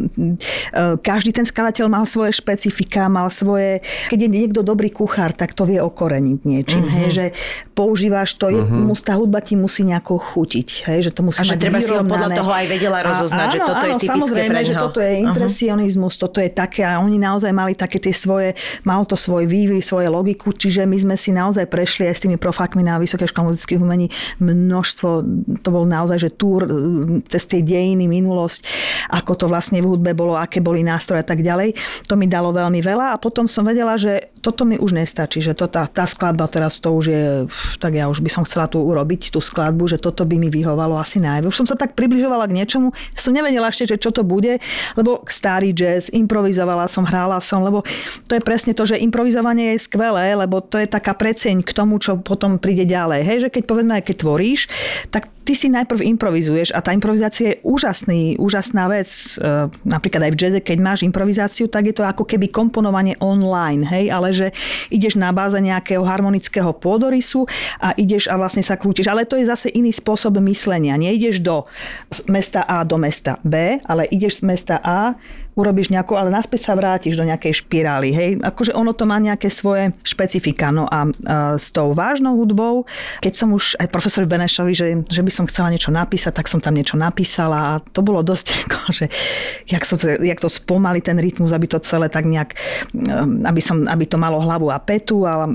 [0.73, 3.83] uh, každý ten skladateľ mal svoje špecifika, mal svoje...
[4.09, 6.85] Keď je niekto dobrý kuchár, tak to vie okoreniť niečím.
[6.87, 6.97] Uh-huh.
[7.03, 7.25] Hej, že
[7.75, 8.95] používaš to, uh-huh.
[9.03, 10.69] tá hudba ti musí nejako chutiť.
[10.87, 13.55] Hej, že to musí a že treba si ho podľa toho aj vedela rozoznať, a,
[13.55, 14.69] že toto áno, je typické samozrejme, pre neho.
[14.69, 16.25] že toto je impresionizmus, uh-huh.
[16.29, 18.55] toto je také a oni naozaj mali také tie svoje,
[18.87, 22.37] mal to svoj vývoj, svoje logiku, čiže my sme si naozaj prešli aj s tými
[22.37, 25.09] profákmi na Vysokej škole muzických umení množstvo,
[25.65, 26.69] to bol naozaj, že túr
[27.27, 28.65] cez tie dejiny, minulosť,
[29.09, 31.73] ako to vlastne v hudbe bolo, aké boli nástroje a tak ďalej.
[32.07, 35.53] To mi dalo veľmi veľa a potom som vedela, že toto mi už nestačí, že
[35.53, 37.25] to, tá, tá skladba teraz to už je,
[37.83, 40.97] tak ja už by som chcela tu urobiť tú skladbu, že toto by mi vyhovalo
[40.97, 41.51] asi najviac.
[41.51, 44.63] Už som sa tak približovala k niečomu, som nevedela ešte, že čo to bude,
[44.95, 47.83] lebo starý jazz, improvizovala som, hrála som, lebo
[48.31, 51.99] to je presne to, že improvizovanie je skvelé, lebo to je taká preceň k tomu,
[51.99, 53.21] čo potom príde ďalej.
[53.27, 54.67] Hej, že keď povedzme, keď tvoríš,
[55.15, 59.09] tak ty si najprv improvizuješ a tá improvizácia je úžasný, úžasná vec.
[59.09, 63.89] E, napríklad aj v jazze, keď máš improvizáciu, tak je to ako keby komponovanie online,
[63.89, 64.53] hej, ale že
[64.93, 67.49] ideš na báze nejakého harmonického pôdorysu
[67.81, 69.09] a ideš a vlastne sa krútiš.
[69.09, 71.01] Ale to je zase iný spôsob myslenia.
[71.01, 71.65] Neideš do
[72.29, 75.17] mesta A do mesta B, ale ideš z mesta A
[75.59, 78.15] urobíš nejakú, ale naspäť sa vrátiš do nejakej špirály.
[78.15, 78.31] Hej?
[78.47, 80.71] Akože ono to má nejaké svoje špecifika.
[80.71, 82.87] No a uh, s tou vážnou hudbou,
[83.19, 86.59] keď som už aj profesor Benešovi, že, že by som chcela niečo napísať, tak som
[86.59, 89.07] tam niečo napísala a to bolo dosť, ako, že
[89.71, 92.59] jak, so, jak to spomali ten rytmus, aby to celé tak nejak,
[93.47, 95.47] aby, som, aby to malo hlavu a petu a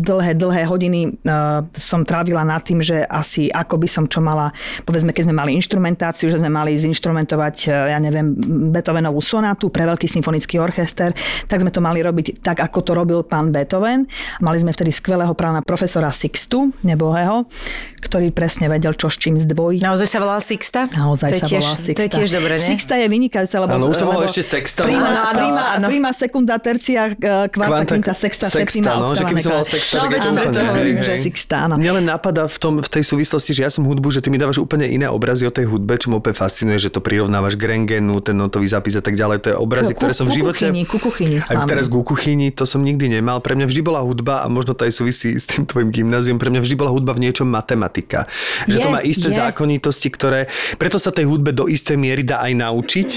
[0.00, 4.54] dlhé, dlhé hodiny uh, som trávila nad tým, že asi ako by som čo mala,
[4.88, 8.32] povedzme, keď sme mali instrumentáciu, že sme mali zinštrumentovať, ja neviem,
[8.72, 11.12] Beethovenovú sonátu pre veľký symfonický orchester,
[11.50, 14.06] tak sme to mali robiť tak, ako to robil pán Beethoven.
[14.40, 17.44] Mali sme vtedy skvelého prána profesora Sixtu, nebohého,
[18.00, 19.82] ktorý presne vedel, čo Troščím zdvoj.
[19.82, 20.86] Naozaj sa volal Sixta?
[20.86, 21.98] Naozaj to sa tiež, volá Sixta.
[21.98, 22.62] To je tiež dobré, ne?
[22.62, 23.70] Sixta je vynikajúca, lebo...
[23.74, 24.86] Áno, už som mal lebo ešte Sexta.
[24.86, 25.86] Prima, Áno, áno, prima, áno.
[25.90, 29.66] prima sekunda, tercia, eh, kvarta, Kvanta- quinta, sexta, sexta, septima, no, že keby som octava,
[29.66, 30.20] sexta, tak je
[30.54, 31.22] to hovorím, že hej.
[31.26, 31.74] sexta, áno.
[31.74, 34.38] Mne len napadá v, tom, v tej súvislosti, že ja som hudbu, že ty mi
[34.38, 37.66] dávaš úplne iné obrazy o tej hudbe, čo ma úplne fascinuje, že to prirovnávaš k
[37.66, 39.42] rengenu, ten notový zápis a tak ďalej.
[39.42, 40.70] To je obrazy, ktoré som v živote...
[40.86, 43.42] ku kuchyni, Aj teraz ku kuchyni, to som nikdy nemal.
[43.42, 46.38] Pre mňa vždy bola hudba a možno to aj súvisí s tým tvojim gymnázium.
[46.38, 48.30] Pre mňa vždy bola hudba v niečom matematika.
[48.70, 49.40] Že Je, to má isté je.
[49.40, 50.44] zákonitosti, ktoré...
[50.76, 53.08] Preto sa tej hudbe do istej miery dá aj naučiť,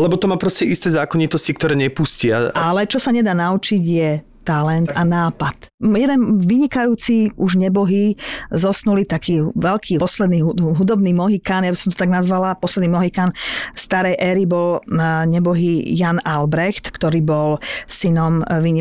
[0.00, 2.48] lebo to má proste isté zákonitosti, ktoré nepustia.
[2.56, 4.10] Ale čo sa nedá naučiť je
[4.46, 5.68] talent a nápad.
[5.76, 8.16] Jeden vynikajúci, už nebohý,
[8.48, 13.36] zosnulý taký veľký posledný hu- hudobný mohikán, ja by som to tak nazvala, posledný mohikán
[13.76, 18.72] starej éry bol a, nebohý Jan Albrecht, ktorý bol synom e,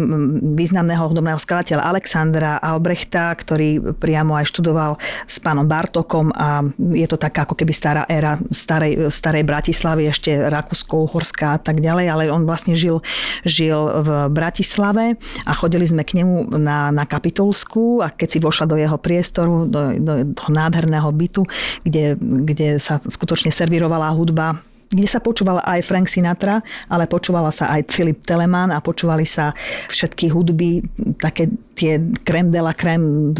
[0.55, 4.95] významného hudobného skladateľa Alexandra Albrechta, ktorý priamo aj študoval
[5.27, 10.31] s pánom Bartokom a je to taká ako keby stará éra starej, starej Bratislavy, ešte
[10.31, 13.03] Rakúsko-Uhorská a tak ďalej, ale on vlastne žil,
[13.43, 18.65] žil v Bratislave a chodili sme k nemu na, na Kapitolskú a keď si vošla
[18.67, 21.43] do jeho priestoru, do, do toho nádherného bytu,
[21.85, 24.59] kde, kde sa skutočne servírovala hudba
[24.95, 29.53] kde sa počúvala aj Frank Sinatra, ale počúvala sa aj Philip Telemann a počúvali sa
[29.91, 30.81] všetky hudby,
[31.21, 33.35] také tie krem de la krem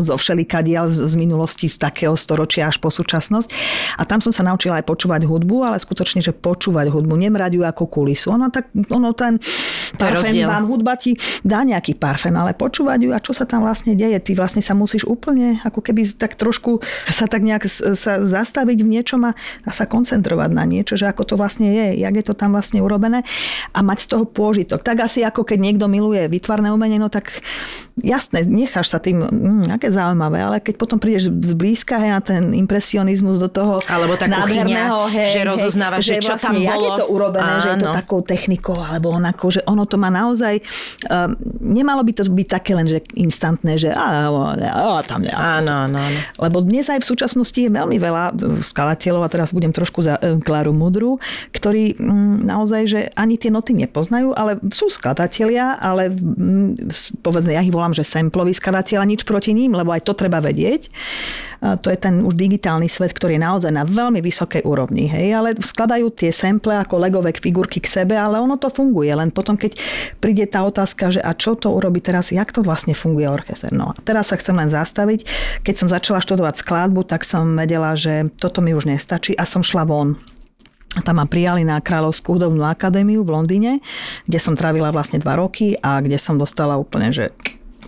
[0.00, 3.48] zo všelikadiaľ z z minulosti, z takého storočia až po súčasnosť.
[4.00, 7.62] A tam som sa naučila aj počúvať hudbu, ale skutočne, že počúvať hudbu, nemrať ju
[7.62, 8.34] ako kulisu.
[8.34, 9.38] Ono, tak, ono ten
[10.00, 11.14] parfém vám hudba ti
[11.46, 14.18] dá nejaký parfém, ale počúvať ju a čo sa tam vlastne deje.
[14.18, 16.80] Ty vlastne sa musíš úplne ako keby tak trošku
[17.12, 21.26] sa tak nejak sa zastaviť v niečom a, a sa koncentrovať na niečo, že ako
[21.26, 23.26] to vlastne je, jak je to tam vlastne urobené
[23.74, 24.86] a mať z toho pôžitok.
[24.86, 27.42] Tak asi ako keď niekto miluje vytvarné umenie, no tak
[27.98, 32.54] jasné, necháš sa tým, mm, aké zaujímavé, ale keď potom prídeš zblízka hej, na ten
[32.54, 36.86] impresionizmus do toho Alebo tá kuchyňa, nádherného, že rozoznávaš, že čo tam jak bolo.
[36.86, 37.96] je to urobené, že je to Áno.
[37.96, 40.62] takou technikou, alebo onako, že ono to má naozaj,
[41.10, 45.32] um, nemalo by to byť také len, že instantné, že a, a, a tam ne,
[45.34, 46.18] Áno, áno, áno.
[46.38, 50.18] lebo dnes aj v súčasnosti je veľmi veľa e, skladateľov, a teraz budem trošku za
[50.20, 51.18] e, Kláru Mudru,
[51.52, 57.62] ktorí mm, naozaj, že ani tie noty nepoznajú, ale sú skladatelia, ale mm, povedzme, ja
[57.62, 60.90] ich volám, že samploví skladatelia, nič proti ním, lebo aj to treba vedieť.
[61.64, 65.08] To je ten už digitálny svet, ktorý je naozaj na veľmi vysokej úrovni.
[65.08, 65.32] Hej?
[65.32, 69.08] Ale skladajú tie sample ako legové figurky k sebe, ale ono to funguje.
[69.08, 69.80] Len potom, keď
[70.20, 73.72] príde tá otázka, že a čo to urobí teraz, jak to vlastne funguje orchester.
[73.72, 75.24] No a teraz sa chcem len zastaviť.
[75.64, 79.64] Keď som začala študovať skladbu, tak som vedela, že toto mi už nestačí a som
[79.64, 80.20] šla von.
[81.00, 83.72] Tam ma prijali na Kráľovskú hudobnú akadémiu v Londýne,
[84.30, 87.34] kde som trávila vlastne dva roky a kde som dostala úplne, že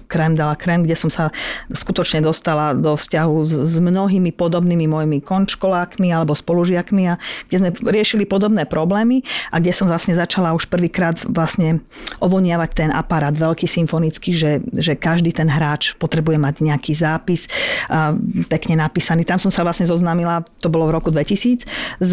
[0.07, 1.35] krém dala krém, kde som sa
[1.71, 7.19] skutočne dostala do vzťahu s, s mnohými podobnými mojimi končkolákmi alebo spolužiakmi a
[7.51, 11.83] kde sme riešili podobné problémy a kde som vlastne začala už prvýkrát vlastne
[12.23, 17.51] ovoniavať ten aparát veľký symfonický, že, že každý ten hráč potrebuje mať nejaký zápis
[17.91, 18.15] a
[18.49, 19.27] pekne napísaný.
[19.27, 21.67] Tam som sa vlastne zoznámila, to bolo v roku 2000,
[22.01, 22.11] s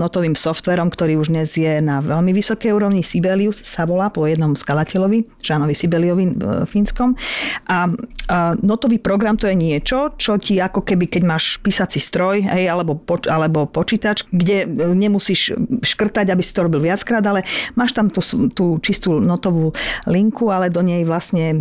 [0.00, 3.04] notovým softverom, ktorý už dnes je na veľmi vysokej úrovni.
[3.06, 6.32] Sibelius sa volá po jednom skalateľovi, Žánovi Sibeliovi e,
[6.66, 7.14] fínskom.
[7.68, 7.88] A,
[8.30, 12.66] a notový program to je niečo, čo ti ako keby, keď máš písací stroj hej,
[12.68, 17.92] alebo, po, alebo počítač, kde e, nemusíš škrtať, aby si to robil viackrát, ale máš
[17.92, 19.72] tam tú, tú čistú notovú
[20.08, 21.52] linku, ale do nej vlastne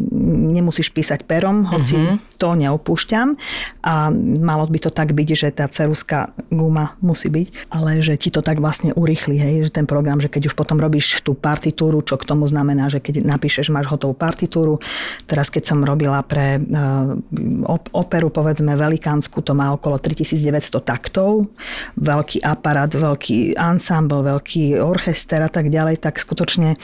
[0.53, 2.28] nemusíš písať perom, hoci mm-hmm.
[2.39, 3.35] To neopúšťam.
[3.83, 8.31] A malo by to tak byť, že tá ceruská guma musí byť, ale že ti
[8.31, 11.99] to tak vlastne urýchli, hej, že ten program, že keď už potom robíš tú partitúru,
[11.99, 14.79] čo k tomu znamená, že keď napíšeš, máš hotovú partitúru.
[15.27, 17.19] Teraz keď som robila pre uh,
[17.91, 21.51] operu, povedzme velikánsku, to má okolo 3900 taktov,
[21.99, 26.79] veľký aparát, veľký ensemble, veľký orchester a tak ďalej, tak skutočne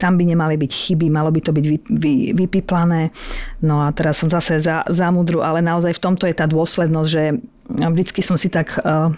[0.00, 3.12] tam by nemali byť chyby, malo by to byť vy, vy, vypiplané.
[3.60, 7.08] No a teraz som zase za, za mudru, ale naozaj v tomto je tá dôslednosť,
[7.12, 7.24] že
[7.70, 9.12] vždycky som si tak uh,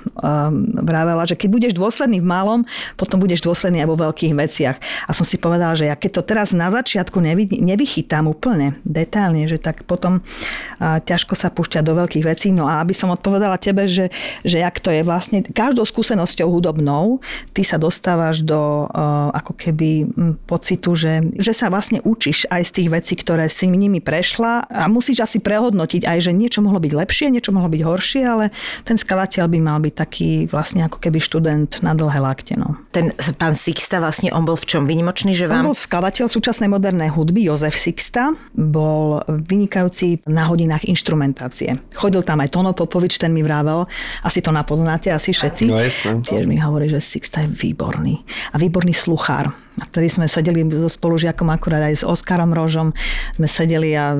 [0.80, 2.60] vravela, že keď budeš dôsledný v malom,
[3.00, 4.76] potom budeš dôsledný aj vo veľkých veciach.
[5.08, 9.48] A som si povedala, že ja keď to teraz na začiatku nevy, nevychytám úplne detailne,
[9.48, 12.48] že tak potom uh, ťažko sa púšťať do veľkých vecí.
[12.52, 14.12] No a aby som odpovedala tebe, že,
[14.42, 17.22] že jak to je vlastne, každou skúsenosťou hudobnou,
[17.56, 18.88] ty sa dostávaš do
[19.32, 23.70] ako keby hm, pocitu, že, že sa vlastne učíš aj z tých vecí, ktoré si
[23.70, 27.82] nimi prešla a musíš asi prehodnotiť aj, že niečo mohlo byť lepšie, niečo mohlo byť
[27.82, 28.50] horšie, ale ale
[28.82, 32.58] ten skladateľ by mal byť taký vlastne ako keby študent na dlhé lakte.
[32.58, 32.74] No.
[32.90, 35.70] Ten pán Sixta vlastne, on bol v čom vynimočný, že On vám...
[35.70, 38.34] bol skladateľ súčasnej modernej hudby, Jozef Sixta.
[38.58, 41.78] Bol vynikajúci na hodinách inštrumentácie.
[41.94, 43.86] Chodil tam aj Tono Popovič, ten mi vravel,
[44.26, 45.70] asi to napoznáte, asi všetci.
[45.70, 46.18] No jasné.
[46.26, 48.26] Tiež mi hovorí, že Sixta je výborný.
[48.50, 49.54] A výborný sluchár.
[49.80, 52.92] A vtedy sme sedeli so spolužiakom akurát aj s Oskarom Rožom.
[53.32, 54.12] Sme sedeli a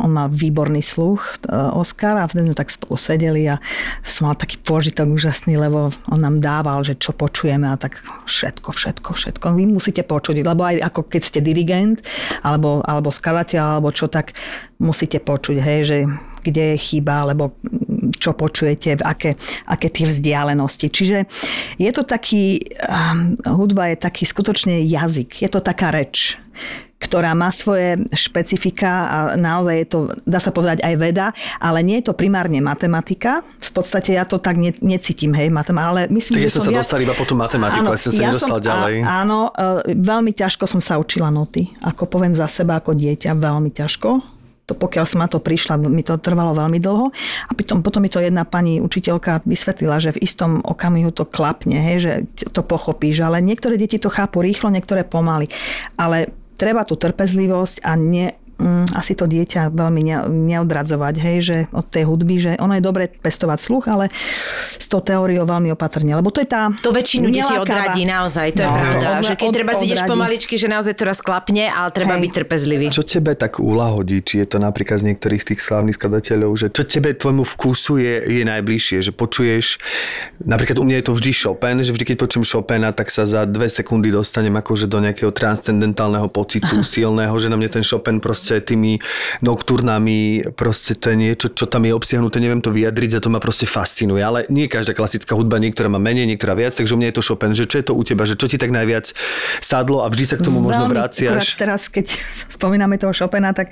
[0.00, 3.60] on mal výborný sluch, e, Oskar, a vtedy sme tak spolu sedeli a
[4.00, 8.72] som mal taký požitok úžasný, lebo on nám dával, že čo počujeme a tak všetko,
[8.72, 9.44] všetko, všetko.
[9.52, 12.00] Vy musíte počuť, lebo aj ako keď ste dirigent
[12.40, 14.32] alebo, alebo skladateľ, alebo čo, tak
[14.80, 15.98] musíte počuť, hej, že
[16.42, 17.54] kde je chyba, alebo
[18.18, 20.86] čo počujete, aké, aké tie vzdialenosti.
[20.90, 21.18] Čiže
[21.78, 26.38] je to taký, um, hudba je taký skutočne jazyk, je to taká reč
[27.02, 31.26] ktorá má svoje špecifika a naozaj je to, dá sa povedať, aj veda,
[31.58, 33.42] ale nie je to primárne matematika.
[33.58, 36.62] V podstate ja to tak ne, necítim, hej, matematika, ale myslím, Tak že ja som
[36.62, 36.86] sa viac...
[36.86, 38.94] dostal iba po tú matematiku, ale som sa nedostal som, ďalej.
[39.02, 41.74] A, áno, e, veľmi ťažko som sa učila noty.
[41.82, 44.22] Ako poviem za seba ako dieťa, veľmi ťažko
[44.62, 47.10] to pokiaľ som na to prišla, mi to trvalo veľmi dlho.
[47.50, 51.82] A potom, potom mi to jedna pani učiteľka vysvetlila, že v istom okamihu to klapne,
[51.82, 52.12] hej, že
[52.54, 53.26] to pochopíš.
[53.26, 55.50] Ale niektoré deti to chápu rýchlo, niektoré pomaly.
[55.98, 58.38] Ale treba tú trpezlivosť a ne,
[58.92, 60.16] asi to dieťa veľmi ne,
[60.52, 64.08] neodradzovať, hej, že od tej hudby, že ono je dobre pestovať sluch, ale
[64.72, 66.70] s tou teóriou veľmi opatrne, lebo to je tá...
[66.76, 69.06] To väčšinu detí nelákavá- odradí, naozaj, to je No, pravda.
[69.12, 72.22] od- že keď od- treba ideš pomaličky, že naozaj to raz klapne, ale treba Hej.
[72.22, 72.86] byť trpezlivý.
[72.88, 76.82] Čo tebe tak uľahodí, či je to napríklad z niektorých tých slávnych skladateľov, že čo
[76.82, 79.78] tebe, tvojmu vkusu je, je najbližšie, že počuješ,
[80.38, 83.42] napríklad u mňa je to vždy Chopin, že vždy keď počujem Chopina, tak sa za
[83.44, 86.52] dve sekundy dostanem akože do nejakého transcendentálneho pocitu
[86.86, 89.00] silného, že na mňa ten Chopin proste tými
[89.40, 93.40] nokturnami, proste to je niečo, čo tam je obsiahnuté, neviem to vyjadriť a to ma
[93.40, 97.14] proste fascinuje, ale nie každá klasická hudba, niektorá má menej, niektorá viac, takže u mňa
[97.14, 99.14] je to Chopin, že čo je to u teba, že čo ti tak najviac
[99.62, 101.54] sadlo a vždy sa k tomu možno Veľmi, vraciaš.
[101.54, 102.18] teraz, keď
[102.56, 103.70] spomíname toho Chopina, tak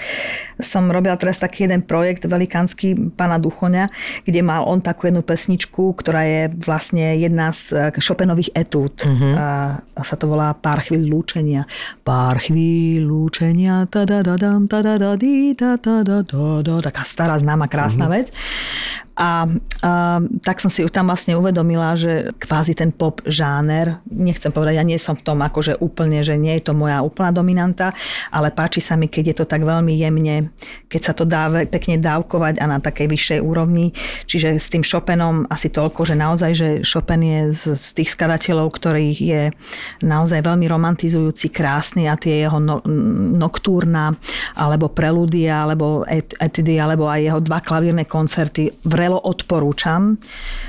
[0.63, 3.91] som robila teraz taký jeden projekt velikánsky pána Duchoňa,
[4.23, 9.03] kde mal on takú jednu pesničku, ktorá je vlastne jedna z eh, Chopinových etút.
[9.03, 9.35] Uh-huh.
[9.35, 11.67] A sa to volá Pár chvíľ lúčenia.
[12.07, 14.70] Pár chvíľ lúčenia, ta da da dam,
[16.79, 18.23] Taká stará, známa, krásna uh-huh.
[18.23, 18.33] vec.
[19.21, 19.45] A,
[19.85, 19.91] a
[20.41, 24.97] tak som si tam vlastne uvedomila, že kvázi ten pop žáner, nechcem povedať, ja nie
[24.97, 27.93] som v tom akože úplne, že nie je to moja úplná dominanta,
[28.33, 30.49] ale páči sa mi, keď je to tak veľmi jemne,
[30.89, 33.93] keď sa to dá pekne dávkovať a na takej vyššej úrovni.
[34.25, 38.73] Čiže s tým Chopinom asi toľko, že naozaj, že Chopin je z, z tých skladateľov,
[38.73, 39.43] ktorých je
[40.01, 42.81] naozaj veľmi romantizujúci, krásny a tie jeho no,
[43.37, 44.17] noktúrna,
[44.57, 48.73] alebo preludia, alebo et, etudy, alebo aj jeho dva klavírne koncerty
[49.11, 50.15] vrelo odporúčam.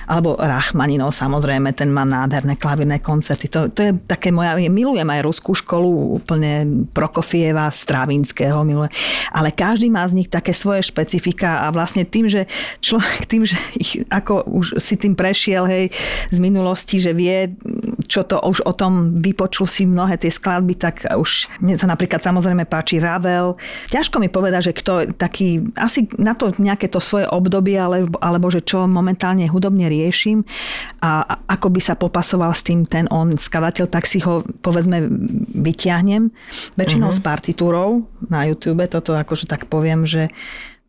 [0.09, 3.45] Alebo Rachmaninov, samozrejme, ten má nádherné klavírne koncerty.
[3.53, 8.89] To, to je také moja, milujem aj ruskú školu, úplne Prokofieva, Stravinského milujem.
[9.29, 12.49] Ale každý má z nich také svoje špecifika a vlastne tým, že
[12.81, 15.93] človek tým, že ich ako už si tým prešiel, hej,
[16.33, 17.53] z minulosti, že vie,
[18.09, 22.19] čo to už o tom vypočul si mnohé tie skladby, tak už mne sa napríklad
[22.19, 23.55] samozrejme páči Ravel.
[23.93, 28.47] Ťažko mi povedať, že kto taký, asi na to nejaké to svoje obdobie, alebo, alebo
[28.53, 30.45] že čo momentálne hudobne riešim
[31.01, 35.01] a ako by sa popasoval s tým ten on skladateľ, tak si ho povedzme
[35.57, 36.29] vyťahnem.
[36.77, 37.19] Väčšinou uh-huh.
[37.19, 40.29] s partitúrou na YouTube, toto akože tak poviem, že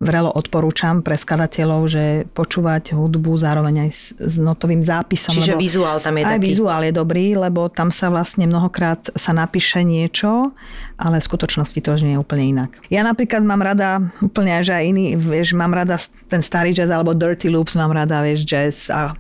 [0.03, 5.31] vrelo odporúčam pre skladateľov, že počúvať hudbu zároveň aj s, s notovým zápisom.
[5.31, 6.43] Čiže vizuál tam je aj taký.
[6.51, 10.51] vizuál je dobrý, lebo tam sa vlastne mnohokrát sa napíše niečo,
[10.99, 12.71] ale v skutočnosti to už nie je úplne inak.
[12.91, 15.95] Ja napríklad mám rada, úplne aj že aj iný, vieš, mám rada
[16.27, 19.15] ten starý jazz alebo dirty loops, mám rada, vieš, jazz a,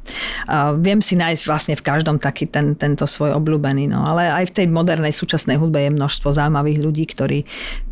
[0.51, 4.03] a viem si nájsť vlastne v každom taký ten, tento svoj obľúbený, no.
[4.03, 7.39] Ale aj v tej modernej súčasnej hudbe je množstvo zaujímavých ľudí, ktorí,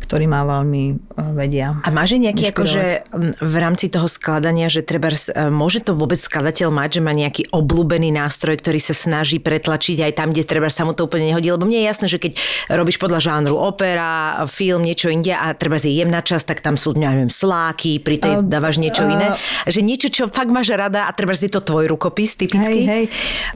[0.03, 0.95] ktorí ma veľmi eh,
[1.39, 1.71] vedia.
[1.87, 5.13] A máš nejaký akože m, v rámci toho skladania, že treba,
[5.49, 10.11] môže to vôbec skladateľ mať, že má nejaký obľúbený nástroj, ktorý sa snaží pretlačiť aj
[10.17, 12.31] tam, kde treba sa mu to úplne nehodí, lebo mne je jasné, že keď
[12.73, 16.97] robíš podľa žánru opera, film, niečo inde a treba je jemná časť, tak tam sú,
[16.97, 19.27] neviem, sláky, pri tej A- dávaš niečo a- iné.
[19.69, 22.85] Že niečo, čo fakt máš rada a treba je to tvoj rukopis typicky.
[22.85, 23.03] Hej, hej.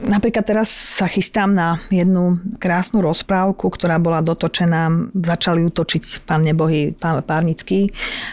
[0.02, 6.42] Napríklad teraz sa chystám na jednu krásnu rozprávku, ktorá bola dotočená, začali ju točiť pán
[6.42, 7.90] nebohý, pán Párnický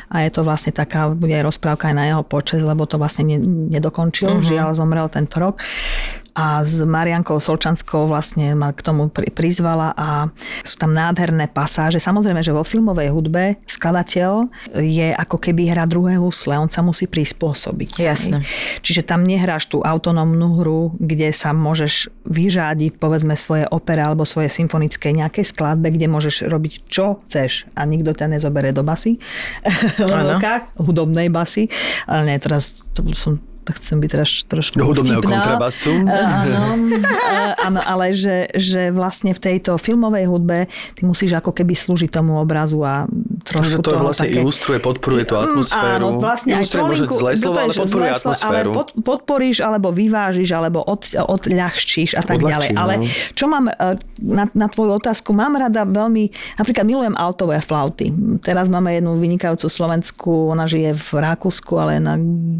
[0.09, 3.31] a je to vlastne taká, bude aj rozprávka aj na jeho počes, lebo to vlastne
[3.31, 3.37] ne,
[3.71, 4.45] nedokončil, uh-huh.
[4.45, 5.63] žiaľ zomrel tento rok.
[6.33, 10.33] A s Mariankou Solčanskou vlastne ma k tomu pri, prizvala a
[10.65, 12.01] sú tam nádherné pasáže.
[12.01, 14.49] Samozrejme, že vo filmovej hudbe skladateľ
[14.81, 18.01] je ako keby hra druhé husle, on sa musí prispôsobiť.
[18.01, 18.41] Jasné.
[18.81, 24.49] Čiže tam nehráš tú autonómnu hru, kde sa môžeš vyžádiť povedzme svoje opere alebo svoje
[24.49, 29.21] symfonické nejaké skladbe, kde môžeš robiť čo chceš a nikto ťa nezobere do basy.
[30.81, 31.69] hudobnej basy.
[32.09, 35.39] Ale nie, teraz to som chcem byť teraz trošku Do hudobného vtipná.
[35.39, 35.93] kontrabasu.
[36.03, 36.59] Áno,
[37.63, 42.39] áno, ale že, že vlastne v tejto filmovej hudbe ty musíš ako keby slúžiť tomu
[42.39, 43.07] obrazu a
[43.47, 44.39] trošku to toho vlastne také...
[44.43, 46.17] ilustruje, podporuje tú atmosféru.
[46.17, 48.69] Áno, vlastne aj ilustruje možno trolinku- zlé slovo, to ale podporuje zlé atmosféru.
[48.71, 52.79] Ale pod, podporíš, alebo vyvážiš, alebo od, odľahčíš a tak Odľahčí, ďalej.
[52.79, 53.03] Ale no.
[53.35, 53.73] čo mám e,
[54.23, 56.23] na, na tvoju otázku, mám rada veľmi,
[56.59, 58.11] napríklad milujem altové flauty.
[58.43, 62.01] Teraz máme jednu vynikajúcu Slovensku, ona žije v Rakúsku, ale je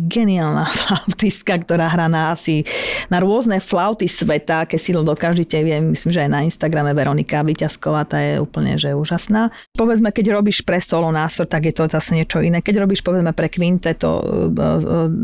[0.07, 2.61] geniálna flautistka, ktorá hrá na asi
[3.09, 8.05] na rôzne flauty sveta, aké si dokážete, viem, myslím, že aj na Instagrame Veronika Vyťazková,
[8.05, 9.49] tá je úplne že úžasná.
[9.73, 12.61] Povedzme, keď robíš pre solo nástroj, tak je to zase niečo iné.
[12.61, 14.67] Keď robíš povedzme pre kvinteto e, e,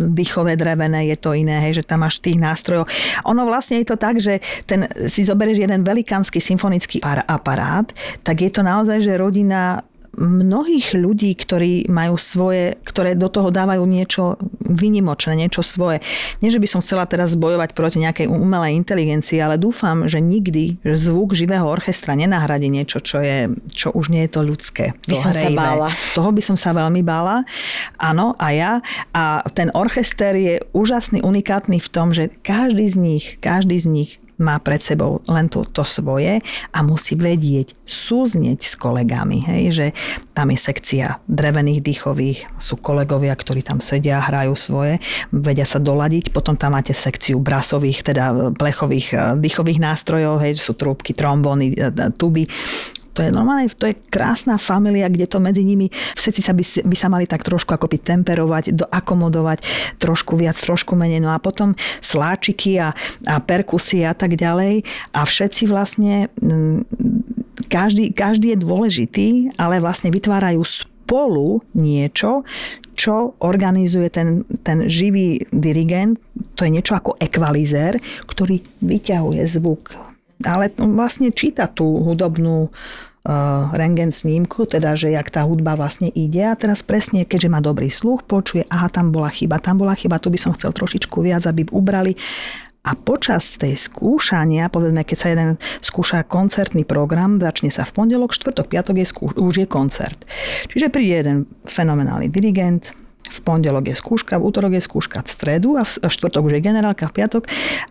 [0.09, 2.89] dýchové drevené, je to iné, hej, že tam máš tých nástrojov.
[3.29, 7.85] Ono vlastne je to tak, že ten, si zoberieš jeden velikánsky symfonický par- aparát,
[8.25, 9.85] tak je to naozaj, že rodina
[10.17, 16.01] mnohých ľudí, ktorí majú svoje, ktoré do toho dávajú niečo vynimočné, niečo svoje.
[16.41, 20.81] Nie, že by som chcela teraz bojovať proti nejakej umelej inteligencii, ale dúfam, že nikdy
[20.83, 24.85] zvuk živého orchestra nenahradí niečo, čo, je, čo už nie je to ľudské.
[25.05, 25.87] By som sa bála.
[26.17, 27.43] Toho by som sa veľmi bála.
[27.99, 28.71] Áno, a ja.
[29.13, 34.11] A ten orchester je úžasný, unikátny v tom, že každý z nich, každý z nich
[34.39, 36.39] má pred sebou len to, to svoje
[36.71, 39.43] a musí vedieť súznieť s kolegami.
[39.43, 39.63] Hej?
[39.75, 39.87] Že
[40.33, 46.31] tam je sekcia drevených dýchových, sú kolegovia, ktorí tam sedia hrajú svoje, vedia sa doladiť.
[46.31, 51.91] Potom tam máte sekciu brasových, teda plechových eh, dýchových nástrojov, hej, sú trúbky, trombóny, eh,
[52.15, 52.47] tuby
[53.19, 56.95] to je normálne, to je krásna familia, kde to medzi nimi všetci sa by, by
[56.95, 59.59] sa mali tak trošku ako by temperovať, doakomodovať,
[59.99, 61.19] trošku viac, trošku menej.
[61.19, 62.95] No a potom sláčiky a,
[63.27, 64.87] a perkusie a tak ďalej.
[65.11, 66.87] A všetci vlastne, mm,
[67.67, 72.47] každý, každý je dôležitý, ale vlastne vytvárajú spolu niečo,
[72.95, 76.15] čo organizuje ten, ten živý dirigent,
[76.55, 80.07] to je niečo ako ekvalizér, ktorý vyťahuje zvuk
[80.39, 82.71] ale vlastne číta tú hudobnú
[83.75, 87.91] rengen snímku, teda, že jak tá hudba vlastne ide a teraz presne, keďže má dobrý
[87.91, 91.43] sluch, počuje, aha, tam bola chyba, tam bola chyba, tu by som chcel trošičku viac,
[91.43, 92.15] aby ubrali.
[92.79, 95.49] A počas tej skúšania, povedzme, keď sa jeden
[95.83, 100.23] skúša koncertný program, začne sa v pondelok, štvrtok, piatok je skú, už je koncert.
[100.71, 102.95] Čiže príde jeden fenomenálny dirigent,
[103.29, 106.61] v pondelok je skúška, v útorok je skúška, v stredu a v štvrtok už je
[106.61, 107.43] generálka, v piatok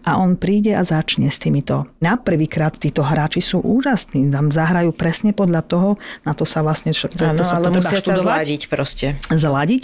[0.05, 1.87] a on príde a začne s týmito.
[2.03, 5.89] Na prvýkrát títo hráči sú úžasní, tam zahrajú presne podľa toho,
[6.27, 9.07] na to sa vlastne to, Áno, to sa ale to musia sa študovať zladiť proste.
[9.31, 9.83] zladiť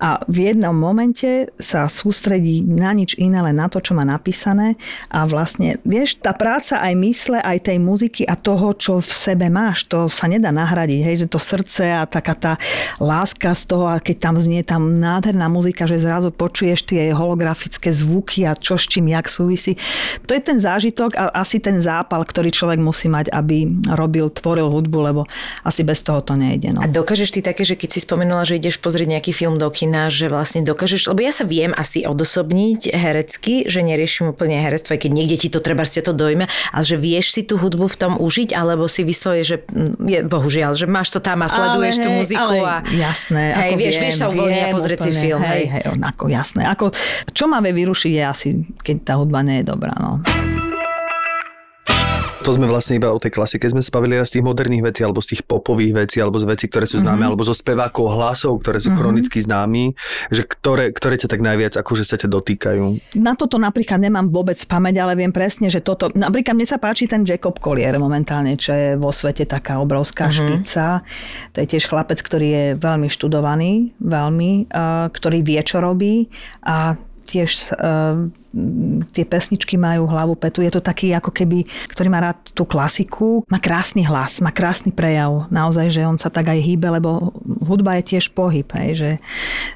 [0.00, 4.80] a v jednom momente sa sústredí na nič iné, len na to, čo má napísané
[5.12, 9.46] a vlastne, vieš, tá práca aj mysle, aj tej muziky a toho, čo v sebe
[9.52, 12.52] máš, to sa nedá nahradiť, hej, že to srdce a taká tá
[13.02, 17.90] láska z toho, a keď tam znie tam nádherná muzika, že zrazu počuješ tie holografické
[17.90, 19.74] zvuky a čo s čím, jak súvisí.
[20.26, 24.70] To je ten zážitok a asi ten zápal, ktorý človek musí mať, aby robil, tvoril
[24.70, 25.22] hudbu, lebo
[25.66, 26.74] asi bez toho to nejde.
[26.74, 26.80] No.
[26.82, 30.08] A dokážeš ty také, že keď si spomenula, že ideš pozrieť nejaký film do kina,
[30.08, 35.00] že vlastne dokážeš, lebo ja sa viem asi odosobniť herecky, že neriešim úplne herectvo, aj
[35.04, 37.96] keď niekde ti to treba ste to dojme, ale že vieš si tú hudbu v
[37.96, 42.00] tom užiť, alebo si vysloje, že mm, je, bohužiaľ, že máš to tam a sleduješ
[42.00, 42.76] Ale tú hej, muziku ale a...
[42.92, 43.44] Jasné.
[43.54, 45.82] Hej, vieš, viem, vieš sa uvoľniť a pozrieť si film, Hej, hej.
[45.88, 46.62] hej, ako jasné.
[46.68, 46.92] Ako,
[47.32, 48.48] čo má vie vyrušiť je asi,
[48.84, 49.96] keď tá hudba nie je dobrá.
[49.96, 50.20] No.
[52.44, 55.24] To sme vlastne iba o tej klasike sme sa bavili z tých moderných vecí, alebo
[55.24, 57.28] z tých popových vecí, alebo z vecí, ktoré sú známe, mm-hmm.
[57.32, 59.00] alebo zo spevákov hlasov, ktoré sú mm-hmm.
[59.00, 59.96] chronicky známi,
[60.28, 63.16] že ktoré, ktoré ťa tak najviac akože sa ťa dotýkajú.
[63.16, 66.12] Na toto napríklad nemám vôbec pamäť, ale viem presne, že toto...
[66.12, 70.36] Napríklad mne sa páči ten Jacob Collier momentálne, čo je vo svete taká obrovská Mhm.
[70.36, 71.00] špica.
[71.56, 76.28] To je tiež chlapec, ktorý je veľmi študovaný, veľmi, uh, ktorý vie, čo robí
[76.60, 78.28] a tiež uh,
[79.10, 80.62] tie pesničky majú hlavu petu.
[80.62, 83.42] Je to taký ako keby, ktorý má rád tú klasiku.
[83.50, 85.50] Má krásny hlas, má krásny prejav.
[85.50, 87.34] Naozaj, že on sa tak aj hýbe, lebo
[87.66, 88.68] hudba je tiež pohyb.
[88.78, 89.10] Hej, že,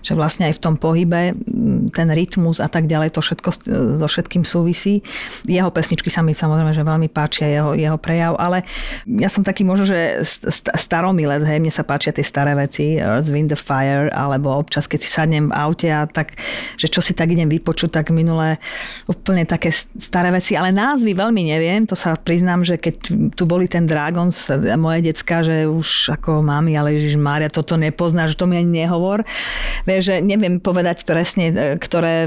[0.06, 1.34] že vlastne aj v tom pohybe
[1.90, 3.66] ten rytmus a tak ďalej, to všetko s-
[3.98, 5.02] so všetkým súvisí.
[5.42, 8.62] Jeho pesničky sa mi samozrejme, že veľmi páčia, jeho, jeho prejav, ale
[9.10, 13.26] ja som taký možno, že st- staromilec, hej, mne sa páčia tie staré veci, Earth,
[13.32, 16.38] Wind, the Fire, alebo občas, keď si sadnem v aute a tak,
[16.78, 18.58] že čo si tak idem vypočuť, tak minulé
[19.06, 22.94] úplne také staré veci, ale názvy veľmi neviem, to sa priznám, že keď
[23.32, 24.34] tu boli ten Dragons,
[24.74, 29.22] moje decka, že už ako mami, ale Ježiš Mária, toto nepoznáš, to mi ani nehovor.
[29.86, 32.26] Vieš, že neviem povedať presne, e, ktoré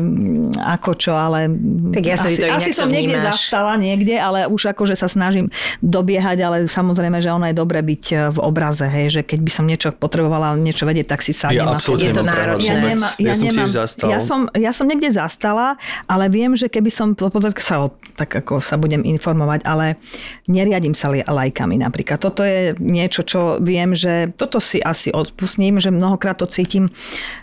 [0.57, 1.51] ako čo, ale
[1.91, 3.35] tak ja asi, to asi som niekde vnímaš.
[3.35, 5.49] zastala niekde, ale už akože sa snažím
[5.81, 9.51] dobiehať, ale samozrejme, že ono je dobre byť e, v obraze, hej, že keď by
[9.51, 11.65] som niečo potrebovala, niečo vedieť, tak si sadnem.
[11.65, 12.71] Ja absolútne Je to náročné.
[12.71, 12.91] vôbec.
[12.95, 14.07] nemá- ja, som nemám- zastal.
[14.09, 17.15] Ja som, ja som niekde zastala, ale viem, že keby som,
[17.63, 17.89] sa
[18.19, 19.97] tak ako sa budem informovať, ale
[20.45, 22.21] neriadím sa lajkami napríklad.
[22.21, 26.91] Toto je niečo, čo viem, že toto si asi odpustím, že mnohokrát to cítim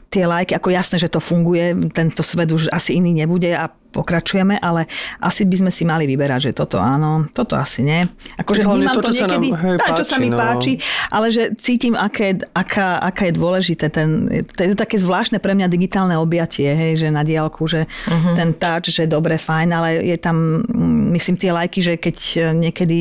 [0.09, 4.61] tie lajky, ako jasné, že to funguje, tento svet už asi iný nebude a pokračujeme,
[4.61, 4.84] ale
[5.20, 8.04] asi by sme si mali vyberať, že toto áno, toto asi nie.
[8.36, 10.36] Akože vnímam to, to, čo sa nám, niekedy, hej, tá, čo sa páči, mi no.
[10.36, 10.72] páči,
[11.09, 15.56] ale že cítim, aké, aká, aká je dôležité ten, to je to také zvláštne pre
[15.56, 18.36] mňa digitálne objatie, hej, že na diálku, že uh-huh.
[18.36, 22.40] ten touch, že dobre, fajn, ale je tam, mm, myslím, tie lajky, že keď e,
[22.68, 22.98] niekedy,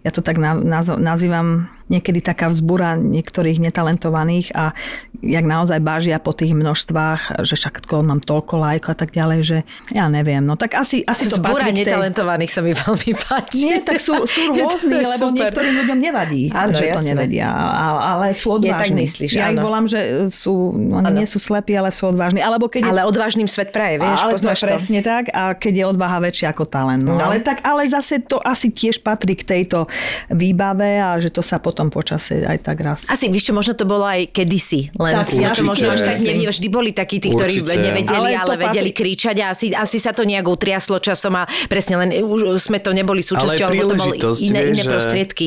[0.00, 4.72] ja to tak na- naz- nazývam, niekedy taká vzbúra niektorých netalentovaných a
[5.20, 9.40] jak naozaj bážia po tých množstvách, že však to mám toľko lajkov a tak ďalej,
[9.44, 9.58] že
[9.92, 11.84] ja neviem, no tak asi, asi to Zbúra tej...
[11.84, 13.60] netalentovaných sa mi veľmi páči.
[13.62, 15.52] Nie, tak sú, sú Je to rôzni, lebo super.
[15.52, 17.08] niektorým ľuďom nevadí, Áno, že to jasné.
[17.12, 18.80] nevedia, a- ale sú Je, odvážni.
[18.96, 19.68] tak myslíš, ja ich áno.
[19.68, 20.00] volám, že
[20.32, 21.18] sú, oni Áno.
[21.20, 22.40] nie sú slepí, ale sú odvážni.
[22.40, 24.66] Alebo keď je Ale odvážnym svet praje, vieš, ale to je poznáš to.
[24.72, 27.04] presne tak a keď je odvaha väčšia ako talent.
[27.04, 27.12] No.
[27.12, 27.20] No.
[27.28, 29.84] Ale, tak, ale zase to asi tiež patrí k tejto
[30.30, 33.08] výbave a že to sa potom počase aj tak raz.
[33.08, 36.20] Asi, víš čo, možno to bolo aj kedysi, len Tak, ja to možno až tak
[36.20, 37.80] neviem, vždy boli takí tí, ktorí Určite.
[37.80, 41.42] nevedeli, Ale ale, vedeli patrí- kričať a asi, asi sa to nejak utriaslo časom a
[41.66, 45.46] presne len už sme to neboli súčasťou, Ale alebo to boli iné, vieš, iné prostriedky.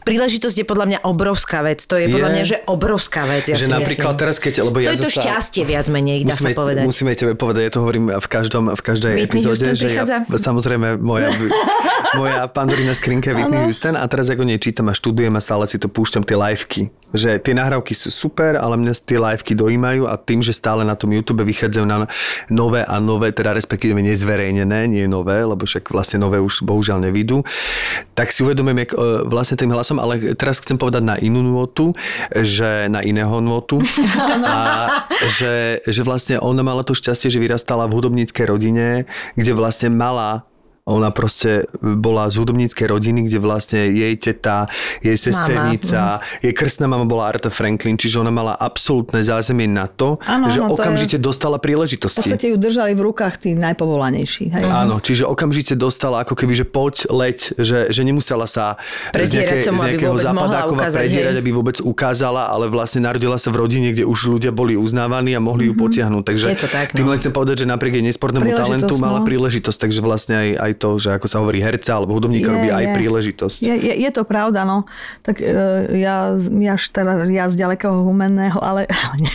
[0.00, 2.34] Príležitosť je podľa mňa obrovská vec, to je podľa Je.
[2.34, 4.22] mňa, že obrovská vec, ja že si napríklad myslím.
[4.22, 6.84] teraz, keď, lebo to ja je to zasa- šťastie viac menej, dá musíme, sa povedať.
[6.84, 10.04] Musíme tebe povedať, ja to hovorím v, každom, v každej Whitney epizóde, Houston že ja,
[10.30, 11.28] samozrejme moja,
[12.14, 15.65] moja pandorína skrinka je Whitney Houston a teraz ako nej čítam a študujem a stále
[15.70, 16.88] si to púšťam tie liveky.
[17.14, 20.98] Že tie nahrávky sú super, ale mňa tie liveky dojímajú a tým, že stále na
[20.98, 22.10] tom YouTube vychádzajú na
[22.50, 27.46] nové a nové, teda respektíve nezverejnené, nie nové, lebo však vlastne nové už bohužiaľ nevidú,
[28.18, 28.98] tak si uvedomujem, jak, e,
[29.28, 31.94] vlastne tým hlasom, ale teraz chcem povedať na inú nôtu,
[32.34, 33.80] že na iného nôtu
[34.46, 34.58] a
[35.30, 39.06] že, že vlastne ona mala to šťastie, že vyrastala v hudobníckej rodine,
[39.38, 40.48] kde vlastne mala
[40.86, 44.70] ona proste bola z hudobníckej rodiny, kde vlastne jej teta,
[45.02, 50.22] jej sesternica, jej krstná mama bola Arta Franklin, čiže ona mala absolútne zázemie na to,
[50.22, 52.22] Áno, že áno, to je- okamžite dostala V príležitosti.
[52.22, 54.54] podstate ju držali v rukách tí najpovolanejší.
[54.54, 54.62] Hej.
[54.62, 58.78] Áno, čiže okamžite dostala ako keby, že poď, leď, že, že nemusela sa
[59.10, 60.14] z, Predierať nejaké, tomu, z nejakého
[60.70, 61.42] ukázať, predierať, hej.
[61.42, 65.42] aby vôbec ukázala, ale vlastne narodila sa v rodine, kde už ľudia boli uznávaní a
[65.42, 66.22] mohli ju potiahnuť.
[66.22, 67.10] Takže Je to tak, tým no.
[67.10, 69.26] len chcem povedať, že napriek jej nesportnému talentu mala no.
[69.26, 72.92] príležitosť, takže vlastne aj, aj to, že ako sa hovorí herca alebo hudobníka robí aj
[72.92, 73.58] príležitosť.
[73.64, 74.84] Je, je, je to pravda, no.
[75.24, 75.48] Tak e,
[76.00, 78.86] ja, ja, teda, ja z ďalekého humenného, ale
[79.22, 79.32] nie.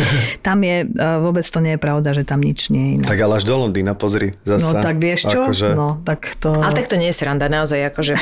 [0.46, 3.04] tam je, e, vôbec to nie je pravda, že tam nič nie je iné.
[3.06, 4.68] Tak ale až do Londýna, pozri, zasa.
[4.68, 5.40] No tak vieš čo?
[5.46, 5.68] Akože...
[5.72, 6.52] No tak to...
[6.52, 8.14] Ale tak to nie je sranda, naozaj, akože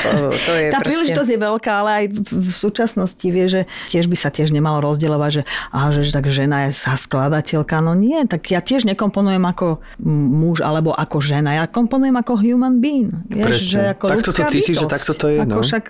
[0.47, 0.87] to je Tá proste...
[0.87, 5.31] príležitosť je veľká, ale aj v, súčasnosti vie, že tiež by sa tiež nemalo rozdielovať,
[5.41, 5.43] že,
[5.73, 7.81] aha, že tak žena je sa skladateľka.
[7.81, 9.81] No nie, tak ja tiež nekomponujem ako
[10.13, 11.57] muž alebo ako žena.
[11.57, 13.09] Ja komponujem ako human being.
[13.33, 13.71] Vieš, Presne.
[13.73, 15.65] že ako Takto to cítiš, že takto to je, Ako no.
[15.65, 15.85] však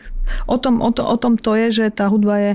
[0.46, 2.52] o tom, o, to, o tom to je, že tá hudba je,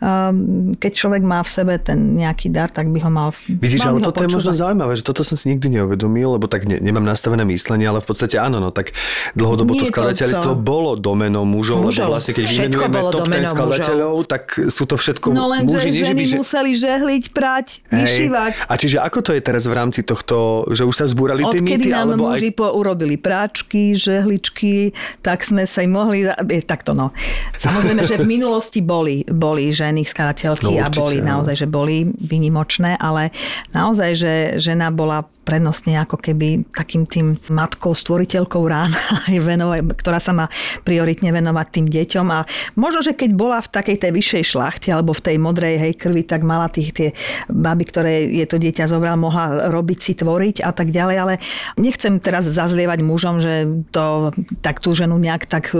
[0.00, 3.96] um, keď človek má v sebe ten nejaký dar, tak by ho mal Vidíš, mal
[3.96, 7.04] ale toto je možno zaujímavé, že toto som si nikdy neuvedomil, lebo tak ne, nemám
[7.04, 8.92] nastavené myslenie, ale v podstate áno, no tak
[9.32, 10.60] dlhodobo to Nie to skladateľstvo co.
[10.60, 12.12] bolo domenou mužov, Mužov.
[12.12, 15.90] lebo vlastne keď vymenujeme top 10 domenou skladateľov, tak sú to všetko No len, muži,
[15.90, 16.34] že by, ženy že...
[16.38, 18.52] museli žehliť, prať, vyšívať.
[18.68, 21.88] A čiže ako to je teraz v rámci tohto, že už sa vzbúrali tie Odkedy
[21.88, 22.56] mýty, nám alebo muži aj...
[22.56, 23.16] po, urobili
[23.54, 24.90] práčky, žehličky,
[25.22, 26.26] tak sme sa im mohli...
[26.66, 27.14] Takto no.
[27.54, 31.38] Samozrejme, že v minulosti boli, boli ženy skladateľky No, a boli áno.
[31.38, 33.30] naozaj, že boli vynimočné, ale
[33.70, 38.90] naozaj, že žena bola prednostne ako keby takým tým matkou, stvoriteľkou rán,
[39.30, 40.50] aj venovať, ktorá sa má
[40.82, 45.14] prioritne venovať tým deťom a možno, že keď bola v takej tej vyššej šlachte alebo
[45.14, 47.08] v tej modrej hej krvi, tak mala tých tie
[47.46, 51.34] baby, ktoré je to dieťa zobral, mohla robiť si, tvoriť a tak ďalej, ale
[51.76, 54.32] nechcem teraz zazlievať mužom, že to
[54.64, 55.76] tak tú ženu nejak tak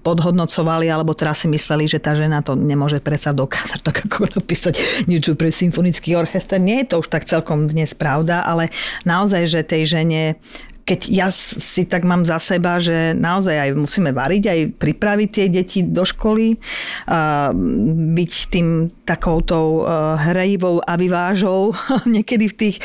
[0.00, 4.80] podhodnocovali, alebo teraz si mysleli, že tá žena to nemôže predsa dokázať, tak ako napísať
[5.04, 6.56] niečo pre symfonický orchester.
[6.56, 8.72] Nie je to už tak celkom dnes pravda, ale
[9.04, 10.40] naozaj, že tej žene
[10.82, 15.46] keď ja si tak mám za seba, že naozaj aj musíme variť, aj pripraviť tie
[15.46, 16.58] deti do školy,
[17.06, 17.54] a
[18.12, 19.86] byť tým takoutou
[20.18, 21.74] hrejivou avivážou
[22.14, 22.76] niekedy v tých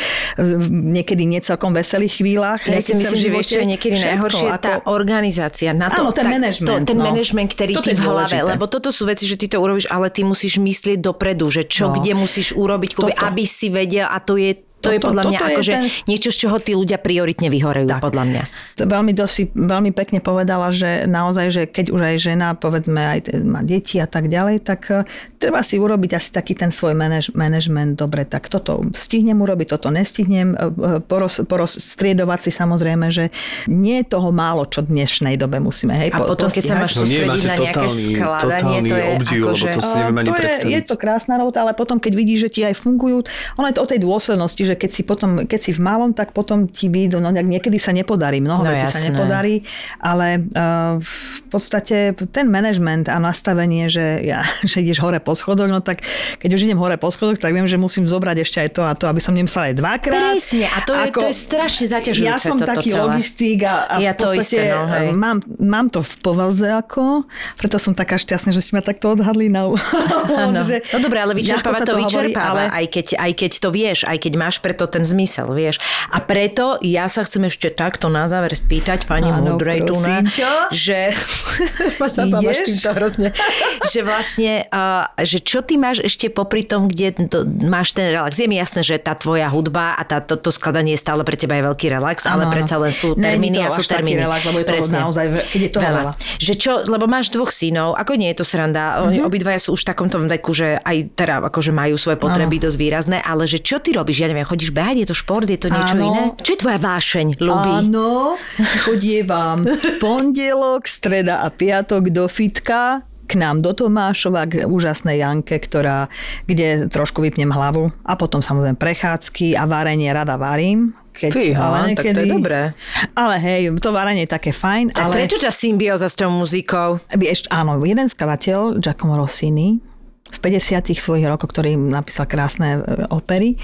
[0.69, 2.61] niekedy necelkom veselých chvíľach.
[2.69, 4.63] Ja si myslím, že vieš, čo je niekedy všetko, najhoršie, ako...
[4.63, 5.69] tá organizácia.
[5.73, 6.69] Na to, Áno, ten tak, management.
[6.69, 7.05] To, ten no.
[7.05, 8.51] management, ktorý Toto ty v hlave, dôležité.
[8.53, 11.89] lebo toto sú veci, že ty to urobíš, ale ty musíš myslieť dopredu, že čo,
[11.89, 11.95] No.
[11.95, 13.15] kde musíš urobiť, Toto.
[13.15, 16.29] aby si vedel a to je to je Toto- podľa mňa je akože ten- niečo,
[16.29, 18.01] z čoho tí ľudia prioritne vyhorejú, Tak.
[18.01, 18.41] podľa mňa.
[18.79, 23.61] Veľmi, dosi, veľmi pekne povedala, že naozaj, že keď už aj žena, povedzme, aj má
[23.61, 25.01] deti a tak ďalej, tak eh,
[25.35, 27.97] treba si urobiť asi taký ten svoj manaž, management.
[27.97, 30.53] Dobre, tak toto stihnem urobiť, toto nestihnem.
[30.53, 33.29] eh, eh, Poros, porozstriedovať si samozrejme, že
[33.65, 35.93] nie je toho málo, čo v dnešnej dobe musíme.
[35.95, 38.95] Hej, A po- potom, keď sa máš No sústrediť na nejaké totálny, skladanie, totálny to
[38.95, 39.67] je obdiv, akože...
[39.73, 42.49] to si neviem ani to je, je to krásna robota, ale potom, keď vidíš, že
[42.51, 43.25] ti aj fungujú,
[43.55, 46.31] ono je to o tej dôslednosti, že keď si potom, keď si v malom, tak
[46.31, 49.09] potom ti vyjdú, no niekedy sa nepodarí, mnoho No vecí sa jasné.
[49.09, 49.55] nepodarí,
[49.97, 51.97] ale uh, v podstate
[52.27, 56.03] ten management a nastavenie, že, ja, že ideš hore po schodoch, no tak
[56.37, 58.91] keď už idem hore po schodoch, tak viem, že musím zobrať ešte aj to a
[58.91, 60.35] to, aby som nemusela aj dvakrát.
[60.35, 63.01] Presne, a to je- to je strašne zaťažujúce Ja som taký celé.
[63.01, 65.07] logistík a, a Ja v to podstate isté, no, hej.
[65.13, 67.23] mám, mám to v povaze ako,
[67.55, 69.69] preto som taká šťastná, že si ma takto odhadli na
[70.63, 73.69] že No dobré, ale vyčerpáva sa to hovorí, vyčerpáva, ale- aj, keď, aj keď to
[73.69, 75.79] vieš, aj keď máš preto ten zmysel, vieš.
[76.09, 80.21] A preto ja sa chcem ešte takto na záver spýtať pani Áno, Múdrej tu na,
[80.21, 80.51] prosím ťa.
[80.71, 80.99] že
[82.17, 83.29] zabávaš týmto hrozne.
[83.93, 88.37] že vlastne, uh, že čo ty máš ešte popri tom, kde to, máš ten relax.
[88.37, 91.57] Je mi jasné, že tá tvoja hudba a tá, to, to skladanie stále pre teba
[91.59, 92.53] je veľký relax, ale áno.
[92.53, 94.23] predsa len sú termíny to a sú termíny.
[94.23, 96.11] relax, lebo je toho naozaj keď je toho veľa.
[96.41, 99.27] Že čo, lebo máš dvoch synov, ako nie je to sranda, oni Mhm.
[99.27, 102.77] obidvaja sú už v takom tom veku, že aj teda akože majú svoje potreby dosť
[102.79, 104.23] výrazné, ale že čo ty robíš?
[104.23, 106.07] Ja neviem, chodíš behať, je to šport, je to niečo Áno.
[106.07, 106.21] iné?
[106.39, 107.73] Čo je tvoja vášeň, ľubí?
[107.83, 108.39] Áno,
[108.87, 109.67] chodievam
[110.03, 116.07] pondelok, streda a piatok do fitka k nám do Tomášova, k úžasnej Janke, ktorá,
[116.47, 120.95] kde trošku vypnem hlavu a potom samozrejme prechádzky a varenie rada varím.
[121.11, 121.67] Keď, Fíha,
[121.97, 122.71] tak to je dobré.
[123.17, 124.95] Ale hej, to varenie je také fajn.
[124.95, 125.13] Tak ale...
[125.19, 127.01] prečo ťa symbioza s tou muzikou?
[127.09, 129.81] Ešte, áno, jeden skladateľ, Giacomo Rossini,
[130.27, 133.55] v 50 svojich rokoch, ktorý napísal krásne e, opery,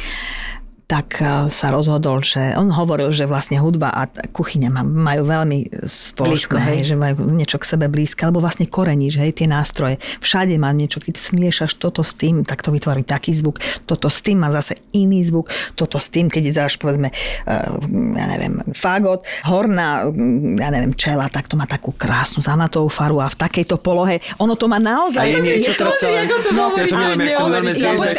[0.94, 6.30] tak e, sa rozhodol, že on hovoril, že vlastne hudba a kuchyňa majú veľmi spoločné,
[6.30, 6.78] Blízko, hej.
[6.86, 9.98] že majú niečo k sebe blízke, alebo vlastne koreníš, hej, tie nástroje.
[10.22, 13.58] Všade má niečo, keď smiešaš toto s tým, tak to vytvorí taký zvuk,
[13.90, 17.74] toto s tým má zase iný zvuk, toto s tým, keď dáš povedzme, uh,
[18.14, 23.18] ja neviem, fagot, horná, mm, ja neviem, čela, tak to má takú krásnu zanatovú faru
[23.18, 25.26] a v takejto polohe, ono to má naozaj...
[25.26, 26.30] A je niečo teraz celé...
[26.54, 28.14] No, ja to milujem, ja chcem veľmi zjesť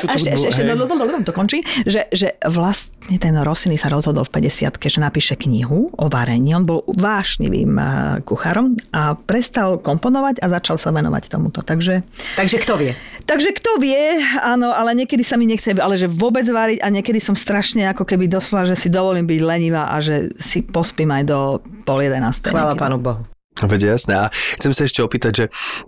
[1.25, 2.64] to končí, že, že vlastne
[3.21, 6.57] ten Rossini sa rozhodol v 50 že napíše knihu o varení.
[6.57, 7.87] On bol vášnivým eh,
[8.25, 11.61] kuchárom a prestal komponovať a začal sa venovať tomuto.
[11.61, 12.01] Takže,
[12.39, 12.93] Takže kto vie?
[13.25, 17.19] takže kto vie, áno, ale niekedy sa mi nechce, ale že vôbec variť a niekedy
[17.19, 21.23] som strašne ako keby doslova, že si dovolím byť lenivá a že si pospím aj
[21.27, 21.39] do
[21.85, 22.53] pol jedenástej.
[22.53, 22.77] Chvála.
[22.79, 23.34] Pánu Bohu.
[23.55, 24.15] Veď jasné.
[24.19, 25.45] A chcem sa ešte opýtať, že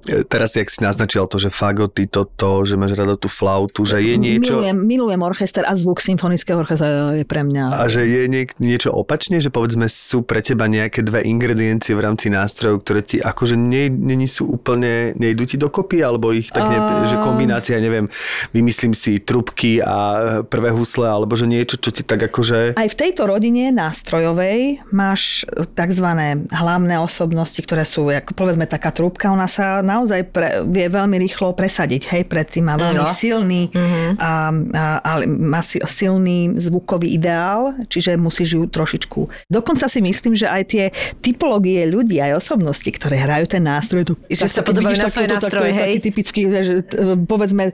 [0.07, 3.99] e, teraz, jak si naznačil to, že fagoty, toto, že máš rada tú flautu, že
[3.99, 4.63] je niečo...
[4.63, 7.75] Milujem, milujem orchester a zvuk symfonického orchestra je pre mňa...
[7.75, 12.07] A že je niek- niečo opačne, že povedzme sú pre teba nejaké dve ingrediencie v
[12.07, 16.71] rámci nástrojov, ktoré ti akože nie, nie sú úplne, nejdu ti dokopy, alebo ich tak
[16.71, 16.79] ne,
[17.11, 18.07] že kombinácia, neviem,
[18.55, 22.79] vymyslím si trubky a prvé husle, alebo že niečo, čo ti tak akože...
[22.79, 25.43] Aj v tejto rodine nástrojovej máš
[25.75, 26.07] tzv.
[26.55, 31.53] hlavné osobnosti, ktoré sú, ako povedzme taká trúbka, ona sa naozaj pre, vie veľmi rýchlo
[31.53, 33.09] presadiť, hej, predtým má veľmi No.
[33.09, 33.69] silný,
[34.17, 39.47] a, a, ale má si- silný zvukový ideál, čiže musíš ju trošičku.
[39.47, 40.85] Dokonca si myslím, že aj tie
[41.19, 45.29] typológie ľudí, aj osobnosti, ktoré hrajú ten nástroj, to, Že sa podobajú na takúto, svoje
[45.29, 45.83] tak to je nástroje, hej?
[45.87, 46.75] Taký typický, že
[47.23, 47.65] povedzme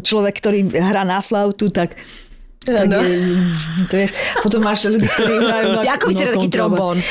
[0.00, 1.94] človek, ktorý hrá na flautu, tak
[2.62, 3.02] tak Áno.
[3.02, 3.18] je,
[3.90, 7.02] vieš, potom máš ľudí, ktorí na Ako vyzerá taký trombón?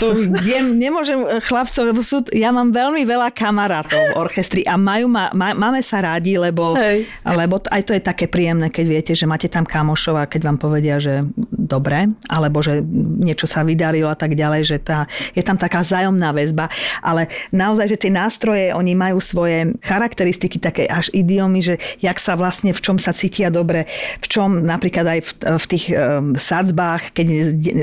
[0.00, 4.80] To viem, nemôžem e, chlapcov, lebo sú, ja mám veľmi veľa kamarátov v orchestri a
[4.80, 7.04] majú ma, ma, máme sa rádi, lebo, Hej.
[7.24, 10.58] lebo aj to je také príjemné, keď viete, že máte tam kamošov a keď vám
[10.58, 12.80] povedia, že dobre, alebo že
[13.20, 15.04] niečo sa vydarilo a tak ďalej, že tá,
[15.36, 16.72] je tam taká vzájomná väzba,
[17.04, 22.38] ale naozaj, že tie nástroje, oni majú svoje charakteristiky, také až idiomy, že jak sa
[22.40, 23.84] vlastne, v čom sa cítia dobre,
[24.20, 27.26] v čom potom napríklad aj v, v tých um, sadzbách, keď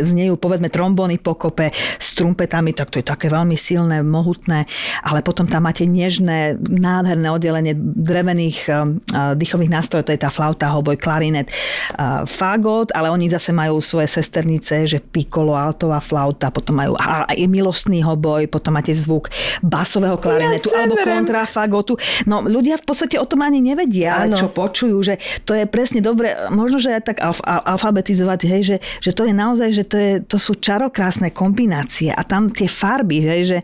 [0.07, 4.63] znejú povedzme trombóny pokope s trumpetami, tak to je také veľmi silné, mohutné,
[5.03, 8.95] ale potom tam máte nežné, nádherné oddelenie drevených um,
[9.35, 11.51] dýchových nástrojov, to je tá flauta, hoboj, klarinet,
[11.99, 17.35] uh, fagot, ale oni zase majú svoje sesternice, že piccolo, altová flauta, potom majú aj
[17.51, 19.27] milostný hoboj, potom máte zvuk
[19.59, 21.99] basového klarinetu ja alebo kontrafagotu.
[22.23, 24.39] No ľudia v podstate o tom ani nevedia, ano.
[24.39, 28.77] čo počujú, že to je presne dobre, možno, že aj tak alf, alfabetizovať, hej, že,
[29.01, 33.19] že to je naozaj, že to, je, to sú čarokrásne kombinácie a tam tie farby,
[33.21, 33.57] hej, že,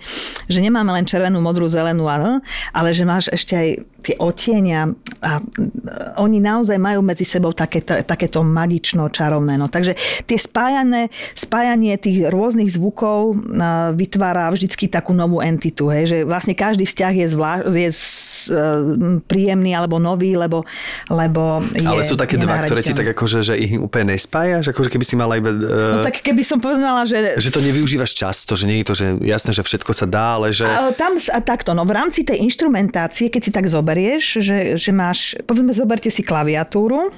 [0.49, 2.41] že nemáme len červenú, modrú, zelenú, ale,
[2.91, 3.67] že máš ešte aj
[3.99, 5.43] tie otienia a
[6.15, 9.59] oni naozaj majú medzi sebou také, takéto magično čarovné.
[9.59, 13.35] No, takže tie spájané, spájanie tých rôznych zvukov
[13.99, 15.91] vytvára vždycky takú novú entitu.
[15.91, 17.91] Hej, že vlastne každý vzťah je, zvlá, je
[19.27, 20.63] príjemný alebo nový, lebo,
[21.11, 24.71] lebo je Ale sú také dva, ktoré ti tak akože, že ich úplne nespájaš?
[24.71, 25.51] Akože keby si mala iba...
[25.51, 27.35] Uh, no tak keby som povedala, že...
[27.35, 30.55] Že to nevyužívaš často, že nie je to, že jasné, že všetko sa dá, ale
[30.55, 30.63] že...
[30.63, 34.91] A tam a takto, no v rámci tej inštrumentácie, keď si tak zoberieš, že, že
[34.93, 37.09] máš, povedzme, zoberte si klaviatúru,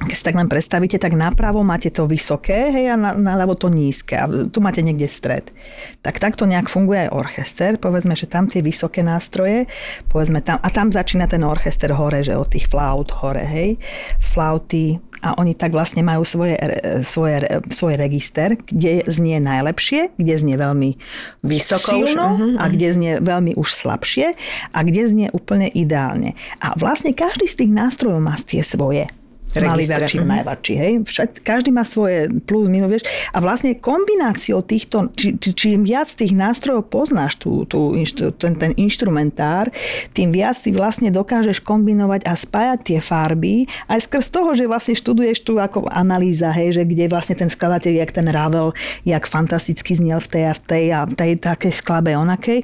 [0.00, 3.68] keď si tak len predstavíte, tak napravo máte to vysoké, hej, a na, naľavo to
[3.68, 4.16] nízke.
[4.16, 5.52] A tu máte niekde stred.
[6.00, 7.76] Tak takto nejak funguje aj orchester.
[7.76, 9.68] Povedzme, že tam tie vysoké nástroje,
[10.08, 13.76] povedzme tam, a tam začína ten orchester hore, že od tých flaut hore, hej.
[14.24, 16.56] Flauty, a oni tak vlastne majú svoje,
[17.04, 20.96] svoje, svoj register, kde znie najlepšie, kde znie veľmi
[21.44, 24.32] Vysoko silno už, uh-huh, a kde znie veľmi už slabšie
[24.72, 26.40] a kde znie úplne ideálne.
[26.64, 29.12] A vlastne každý z tých nástrojov má tie svoje
[29.58, 30.92] malivačí, mm najvačí, hej.
[31.02, 33.04] Však, každý má svoje plus, minus, vieš.
[33.34, 37.90] A vlastne kombináciou týchto, či, či, čím viac tých nástrojov poznáš, tú, tú,
[38.38, 39.74] ten, ten inštrumentár,
[40.14, 44.94] tým viac ty vlastne dokážeš kombinovať a spájať tie farby, aj skrz toho, že vlastne
[44.94, 48.70] študuješ tu ako analýza, hej, že kde vlastne ten skladateľ, jak ten Ravel,
[49.02, 52.62] jak fantasticky znel v tej a v tej a v tej takej sklabe onakej,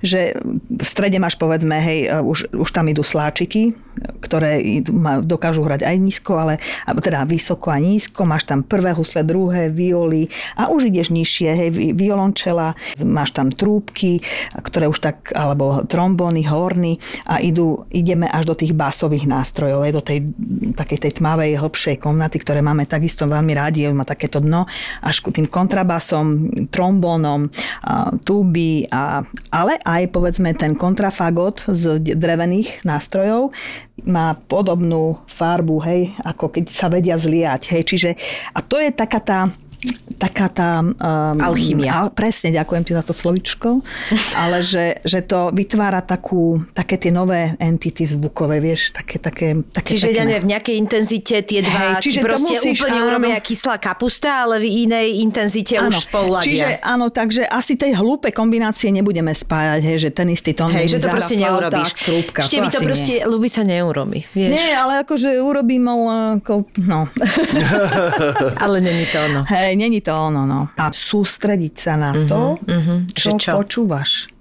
[0.00, 0.36] že
[0.70, 3.76] v strede máš povedzme, hej, už, už tam idú sláčiky,
[4.22, 4.82] ktoré
[5.22, 6.62] dokážu hrať aj nízko, ale
[7.02, 11.68] teda vysoko a nízko, máš tam prvé husle, druhé, violy a už ideš nižšie, hej,
[11.98, 14.22] violončela, máš tam trúbky,
[14.54, 19.92] ktoré už tak, alebo trombóny, horny a idú, ideme až do tých basových nástrojov, hej,
[19.98, 20.18] do tej
[20.78, 24.70] takej tej tmavej, hlbšej komnaty, ktoré máme takisto veľmi rádi, má takéto dno,
[25.02, 27.50] až ku tým kontrabasom, trombónom,
[28.22, 33.50] tuby, a, ale aj povedzme ten kontrafagot z drevených nástrojov
[34.04, 37.72] má podobnú farbu, hej, ako keď sa vedia zliať.
[37.72, 37.82] Hej.
[37.88, 38.10] Čiže,
[38.52, 39.38] a to je taká tá
[40.16, 40.80] taká tá...
[40.80, 42.06] Um, Alchymia.
[42.06, 43.82] Al, presne, ďakujem ti za to slovičko.
[44.42, 49.90] ale že, že to vytvára takú, také tie nové entity zvukové, vieš, také, také, také
[49.96, 50.32] Čiže pekné.
[50.36, 53.76] ja v nejakej intenzite tie dva, hey, čiže či proste musíš, úplne áno, urobia kyslá
[53.78, 58.90] kapusta, ale v inej intenzite áno, už spolu Čiže áno, takže asi tej hlúpe kombinácie
[58.90, 60.70] nebudeme spájať, hej, že ten istý tón.
[60.72, 61.90] Hej, že to proste neurobíš.
[62.04, 63.26] Trúbka, Ešte to, to proste nie.
[63.26, 64.50] ľúbiť sa neurobí, vieš.
[64.54, 67.06] Nie, ale akože urobím, ale ako, no.
[68.64, 69.40] ale není to ono.
[69.48, 70.60] Hej, není to ono, no.
[70.78, 72.98] A sústrediť sa na to, uh-huh, uh-huh.
[73.12, 74.34] čo, čo počúvaš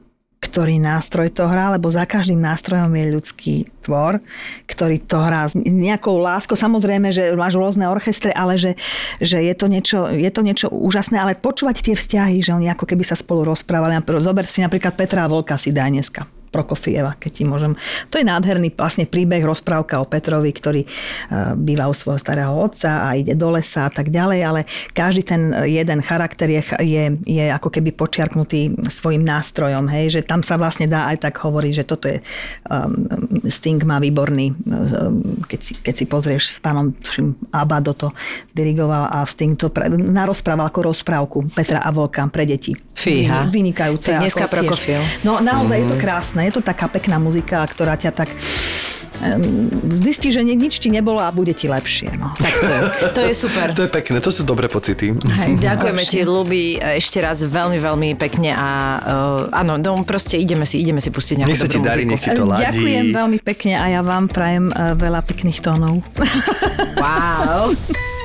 [0.44, 4.20] ktorý nástroj to hrá, lebo za každým nástrojom je ľudský tvor,
[4.68, 6.60] ktorý to hrá s nejakou láskou.
[6.60, 8.76] Samozrejme, že máš rôzne orchestre, ale že,
[9.24, 12.84] že je, to niečo, je to niečo úžasné, ale počúvať tie vzťahy, že oni ako
[12.84, 13.96] keby sa spolu rozprávali.
[14.20, 16.28] Zober si napríklad Petra Volka si daj dneska.
[16.54, 17.74] Prokofieva, keď ti môžem.
[18.14, 20.90] To je nádherný vlastne príbeh, rozprávka o Petrovi, ktorý e,
[21.58, 24.62] býva u svojho starého otca a ide do lesa a tak ďalej, ale
[24.94, 30.46] každý ten jeden charakter je, je, je ako keby počiarknutý svojim nástrojom, hej, že tam
[30.46, 32.22] sa vlastne dá aj tak hovoriť, že toto je
[32.70, 36.94] um, Sting má výborný, um, keď, si, keď si pozrieš s pánom
[37.50, 38.14] Abado to
[38.54, 42.78] dirigoval a Sting to pre, narozprával ako rozprávku Petra a Volka pre deti.
[42.94, 43.50] Fíha.
[43.50, 44.16] Vynikajúce.
[44.16, 45.02] Dneska Prokofiev.
[45.26, 45.82] No naozaj mm.
[45.82, 46.04] je to mhm.
[46.48, 48.30] Je to taká pekná muzika, ktorá ťa tak
[50.04, 52.18] zistí, že nič ti nebolo a bude ti lepšie.
[52.18, 52.34] No.
[52.36, 53.72] Tak to, to je super.
[53.72, 55.16] To je pekné, to sú dobré pocity.
[55.16, 58.70] Hej, ďakujeme ti, Luby, ešte raz veľmi, veľmi pekne a
[59.00, 62.22] uh, áno, no, proste ideme si, ideme si pustiť nejakú nech sa ti darí, nech
[62.22, 62.68] si to ladí.
[62.68, 66.04] Ďakujem veľmi pekne a ja vám prajem uh, veľa pekných tónov.
[67.00, 67.72] Wow.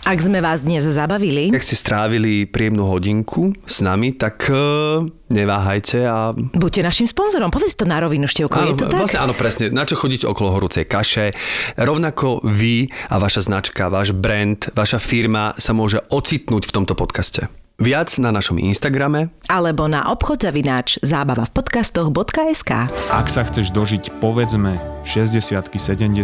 [0.00, 1.52] Ak sme vás dnes zabavili...
[1.52, 6.32] Ak ste strávili príjemnú hodinku s nami, tak uh, neváhajte a...
[6.32, 8.96] Buďte našim sponzorom, povedz to na rovinu, Števko, áno, je to tak?
[8.96, 9.68] Vlastne áno, presne.
[9.68, 11.36] Na čo chodiť okolo horúcej kaše.
[11.76, 17.59] Rovnako vy a vaša značka, váš brand, vaša firma sa môže ocitnúť v tomto podcaste.
[17.80, 22.92] Viac na našom Instagrame alebo na obchod zavináč zábava v podcastoch.sk.
[23.08, 24.76] Ak sa chceš dožiť povedzme
[25.08, 26.20] 60 70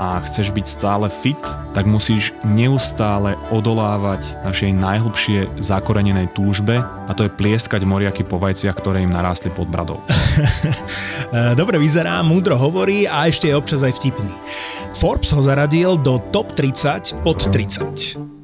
[0.00, 1.36] a chceš byť stále fit,
[1.76, 8.80] tak musíš neustále odolávať našej najhlbšie zakorenenej túžbe a to je plieskať moriaky po vajciach,
[8.80, 10.00] ktoré im narástli pod bradou.
[11.60, 14.32] Dobre vyzerá, múdro hovorí a ešte je občas aj vtipný.
[14.96, 18.39] Forbes ho zaradil do top 30 pod 30.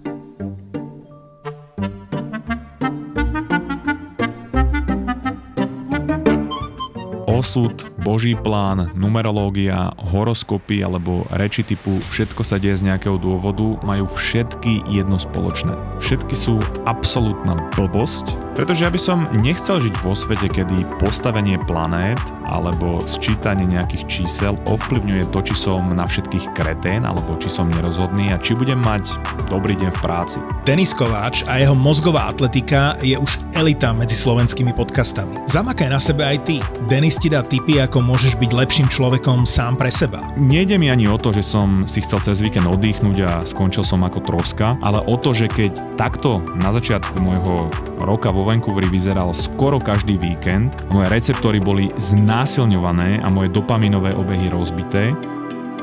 [7.37, 14.09] osud, boží plán, numerológia, horoskopy alebo reči typu všetko sa deje z nejakého dôvodu majú
[14.09, 15.77] všetky jedno spoločné.
[16.01, 16.57] Všetky sú
[16.89, 23.69] absolútna blbosť, pretože ja by som nechcel žiť vo svete, kedy postavenie planét alebo sčítanie
[23.69, 28.57] nejakých čísel ovplyvňuje to, či som na všetkých kretén alebo či som nerozhodný a či
[28.57, 29.21] budem mať
[29.53, 30.39] dobrý deň v práci.
[30.65, 35.47] Denis Kováč a jeho mozgová atletika je už elita medzi slovenskými podcastami.
[35.47, 36.57] Zamakaj na sebe aj ty.
[36.91, 40.25] Denis ti dá tipy, ako môžeš byť lepším človekom sám pre seba.
[40.35, 44.03] Nejde mi ani o to, že som si chcel cez víkend oddychnúť a skončil som
[44.03, 47.71] ako troska, ale o to, že keď takto na začiatku môjho
[48.03, 54.47] roka vo Vancouveri vyzeral skoro každý víkend, moje receptory boli znásilňované a moje dopaminové obehy
[54.55, 55.19] rozbité,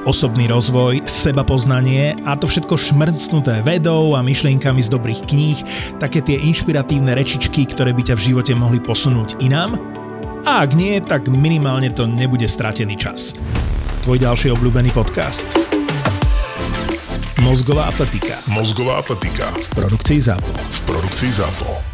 [0.08, 5.60] osobný rozvoj, seba poznanie a to všetko šmrcnuté vedou a myšlienkami z dobrých kníh,
[6.00, 9.76] také tie inšpiratívne rečičky, ktoré by ťa v živote mohli posunúť inám.
[10.48, 13.36] A ak nie, tak minimálne to nebude stratený čas.
[14.08, 15.44] Tvoj ďalší obľúbený podcast.
[17.44, 18.40] Mozgová atletika.
[18.48, 20.48] Mozgová atletika V produkcii ZAPO.
[20.48, 21.93] v produkcii ZAPO.